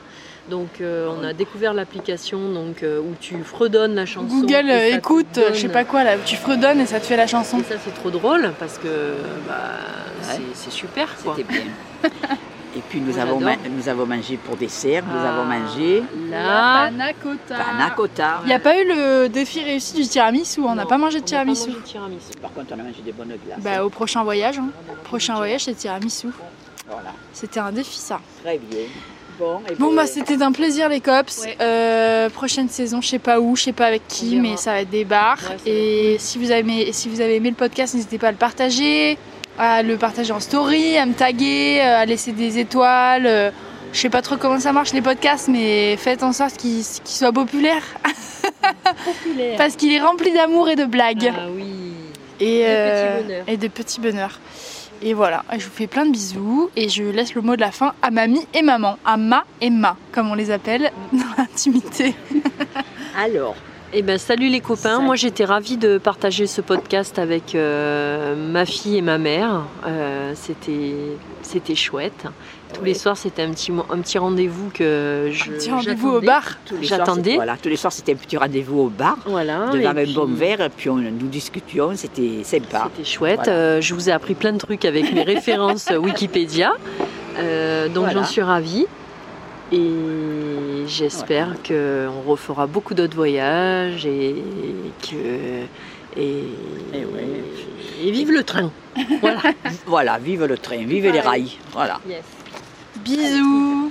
Donc 0.50 0.80
euh, 0.80 1.09
on 1.19 1.23
a 1.25 1.33
découvert 1.33 1.73
l'application 1.75 2.50
donc 2.52 2.83
euh, 2.83 2.99
où 3.00 3.14
tu 3.21 3.42
fredonnes 3.45 3.95
la 3.95 4.04
chanson. 4.07 4.26
Google 4.40 4.69
euh, 4.69 4.97
écoute, 4.97 5.26
donne- 5.35 5.54
je 5.54 5.61
sais 5.61 5.69
pas 5.69 5.85
quoi 5.85 6.02
là, 6.04 6.16
tu 6.25 6.37
fredonnes 6.37 6.80
et 6.80 6.87
ça 6.87 6.99
te 7.00 7.07
fait 7.07 7.16
la 7.16 7.26
chanson. 7.28 7.61
Et 7.61 7.62
ça 7.64 7.76
c'est 7.85 7.95
trop 7.95 8.11
drôle 8.11 8.52
parce 8.59 8.76
que 8.78 9.14
bah, 9.47 9.54
c'est- 10.23 10.38
Ouais. 10.38 10.42
c'est 10.54 10.73
super 10.73 11.09
quoi. 11.23 11.35
C'était 11.37 11.50
bien. 11.52 11.62
Et 12.76 12.83
puis 12.88 13.00
nous 13.00 13.19
On 13.19 13.21
avons, 13.21 13.37
adore. 13.38 13.49
ma- 13.62 13.69
nous 13.69 13.88
avons 13.88 14.07
mangé 14.07 14.37
pour 14.37 14.57
dessert, 14.57 15.02
nous 15.04 15.19
Ah, 15.21 15.30
avons 15.30 15.45
mangé 15.45 16.04
Là. 16.30 16.85
panna 16.85 17.12
cotta. 17.14 17.57
panna 17.57 17.90
cotta. 17.90 18.40
Il 18.45 18.47
n'y 18.47 18.52
a 18.54 18.61
pas 18.61 18.80
eu 18.80 18.87
le 18.87 19.28
défi 19.28 19.61
réussi 19.61 19.95
du 19.97 20.07
tiramisu, 20.07 20.61
on 20.61 20.76
n'a 20.76 20.87
pas 20.87 20.97
mangé 20.97 21.19
de 21.21 21.25
on 21.25 21.26
n'a 21.35 21.38
pas 21.38 21.45
tiramisu. 21.52 21.66
mangé 21.71 21.80
de 21.80 21.85
tiramisu. 21.85 22.30
Par 22.40 22.52
contre, 22.52 22.73
on 22.76 22.78
a 22.78 22.83
mangé 22.85 23.02
des 23.04 23.11
bonnes 23.11 23.35
glaces. 23.45 23.59
Bah 23.59 23.85
au 23.85 23.90
prochain 23.90 24.23
voyage, 24.23 24.59
hein. 24.61 24.69
prochain 25.02 25.35
voyage 25.35 25.64
c'est 25.64 25.75
tiramisu. 25.75 26.28
Voilà, 26.88 27.11
C'était 27.33 27.59
un 27.59 27.73
défi 27.73 27.97
ça. 27.99 28.21
très 28.45 28.59
bien. 28.59 28.78
Bon, 29.40 29.61
et 29.70 29.75
Bon 29.75 29.94
bah 29.94 30.06
c'était 30.06 30.42
un 30.42 30.52
plaisir 30.52 30.88
les 30.88 31.00
cops. 31.00 31.44
Ouais. 31.44 31.56
Euh, 31.61 32.28
prochaine 32.28 32.68
saison, 32.68 33.00
je 33.00 33.09
sais 33.09 33.18
pas 33.18 33.40
où, 33.40 33.56
je 33.56 33.64
sais 33.64 33.73
pas 33.73 33.87
avec 33.87 34.06
qui, 34.06 34.37
mais 34.37 34.56
ça 34.56 34.73
va 34.73 34.80
être 34.82 34.90
des 34.90 35.04
bars. 35.04 35.40
Ouais, 35.64 35.73
et 35.73 36.16
si 36.18 36.38
vous 36.38 36.50
avez 36.50 36.61
aimé, 36.61 36.90
si 36.92 37.09
vous 37.09 37.20
avez 37.20 37.37
aimé 37.37 37.49
le 37.49 37.56
podcast, 37.56 37.94
n'hésitez 37.94 38.18
pas 38.18 38.28
à 38.28 38.32
le 38.32 38.37
partager, 38.37 39.16
à 39.59 39.82
le 39.82 39.97
partager 39.97 40.32
en 40.32 40.40
story, 40.40 40.99
à 40.99 41.06
me 41.06 41.14
taguer, 41.14 41.80
à 41.80 42.04
laisser 42.04 42.32
des 42.32 42.59
étoiles. 42.59 43.52
Je 43.92 43.99
sais 43.99 44.11
pas 44.11 44.23
trop 44.23 44.37
comment 44.37 44.61
ça 44.61 44.73
marche 44.73 44.92
les 44.92 45.02
podcasts, 45.02 45.49
mais 45.49 45.97
faites 45.97 46.23
en 46.23 46.32
sorte 46.32 46.56
qu'il 46.56 46.85
soit 46.85 47.32
populaire. 47.32 47.82
Populaire. 49.04 49.56
Parce 49.56 49.76
qu'il 49.76 49.92
est 49.92 50.00
rempli 50.00 50.32
d'amour 50.32 50.68
et 50.68 50.76
de 50.76 50.85
blagues. 50.85 51.32
Ah 51.35 51.47
oui. 51.54 51.64
Et, 52.38 52.61
de 52.61 52.66
euh, 52.66 53.16
petits 53.16 53.23
bonheurs. 53.23 53.44
et 53.49 53.56
de 53.56 53.68
petits 53.68 54.00
bonheurs. 54.00 54.40
Et 55.02 55.14
voilà, 55.14 55.45
je 55.52 55.64
vous 55.64 55.71
fais 55.73 55.87
plein 55.87 56.04
de 56.04 56.11
bisous 56.12 56.71
et 56.76 56.88
je 56.90 57.02
laisse 57.04 57.35
le 57.35 57.40
mot 57.40 57.57
de 57.57 57.61
la 57.61 57.71
fin 57.71 57.95
à 58.02 58.11
mamie 58.11 58.47
et 58.52 58.62
maman, 58.62 58.99
à 59.07 59.16
ma 59.16 59.45
et 59.62 59.71
ma, 59.71 59.97
comme 60.12 60.30
on 60.30 60.35
les 60.35 60.50
appelle 60.50 60.90
dans 61.12 61.25
l'intimité. 61.38 62.14
Alors, 63.16 63.57
Eh 63.95 64.02
ben 64.02 64.19
salut 64.19 64.49
les 64.49 64.61
copains, 64.61 64.97
Salut. 64.97 65.04
moi 65.07 65.16
j'étais 65.16 65.45
ravie 65.47 65.78
de 65.78 65.97
partager 65.99 66.47
ce 66.47 66.61
podcast 66.61 67.19
avec 67.19 67.54
euh, 67.54 68.37
ma 68.52 68.66
fille 68.66 68.99
et 68.99 69.02
ma 69.02 69.16
mère. 69.19 69.62
Euh, 69.87 70.33
c'était 70.37 70.95
c'était 71.42 71.75
chouette. 71.75 72.26
Tous 72.75 72.85
les 72.85 72.95
soirs 72.95 73.17
c'était 73.17 73.43
un 73.43 73.50
petit 73.50 73.71
un 73.73 73.99
petit 73.99 74.19
rendez-vous 74.19 74.71
que 74.73 75.29
je 75.33 75.50
Petit 75.50 75.71
rendez-vous 75.71 76.09
au 76.09 76.21
bar. 76.21 76.43
J'attendais. 76.81 77.35
voilà, 77.35 77.57
tous 77.57 77.69
les 77.69 77.77
soirs, 77.77 77.93
c'était 77.93 78.12
un 78.12 78.17
petit 78.17 78.37
rendez-vous 78.37 78.79
au 78.81 78.89
bar, 78.89 79.19
Voilà. 79.27 79.69
devant 79.73 79.91
un 79.97 80.12
bon 80.12 80.27
verre, 80.35 80.69
puis 80.77 80.89
on, 80.89 80.97
nous 80.97 81.27
discutions, 81.29 81.93
c'était 81.97 82.43
sympa. 82.45 82.89
C'était 82.97 83.09
chouette. 83.09 83.41
Voilà. 83.45 83.53
Euh, 83.59 83.81
je 83.81 83.95
vous 83.95 84.09
ai 84.09 84.12
appris 84.12 84.35
plein 84.35 84.53
de 84.53 84.59
trucs 84.59 84.85
avec 84.85 85.12
mes 85.12 85.23
références 85.35 85.89
Wikipédia. 85.91 86.73
Euh, 87.39 87.89
donc 87.89 88.05
Voilà. 88.05 88.21
j'en 88.21 88.25
suis 88.27 88.43
ravie. 88.43 88.87
Et 89.73 90.85
j'espère 90.87 91.55
qu'on 91.67 92.29
refera 92.29 92.67
beaucoup 92.67 92.95
d'autres 92.95 93.15
voyages 93.15 94.05
et 94.07 94.35
que. 95.03 95.17
Et, 96.17 96.45
Et 96.93 97.05
ouais. 97.05 97.29
et 98.05 98.11
vive 98.11 98.33
le 98.33 98.43
train. 98.43 98.71
Voilà. 99.21 99.41
Voilà, 99.87 100.19
vive 100.19 100.45
le 100.45 100.59
train, 100.59 100.79
vive 100.85 101.07
les 101.12 101.21
rails. 101.21 101.53
Voilà. 101.73 102.00
Bisous 103.11 103.90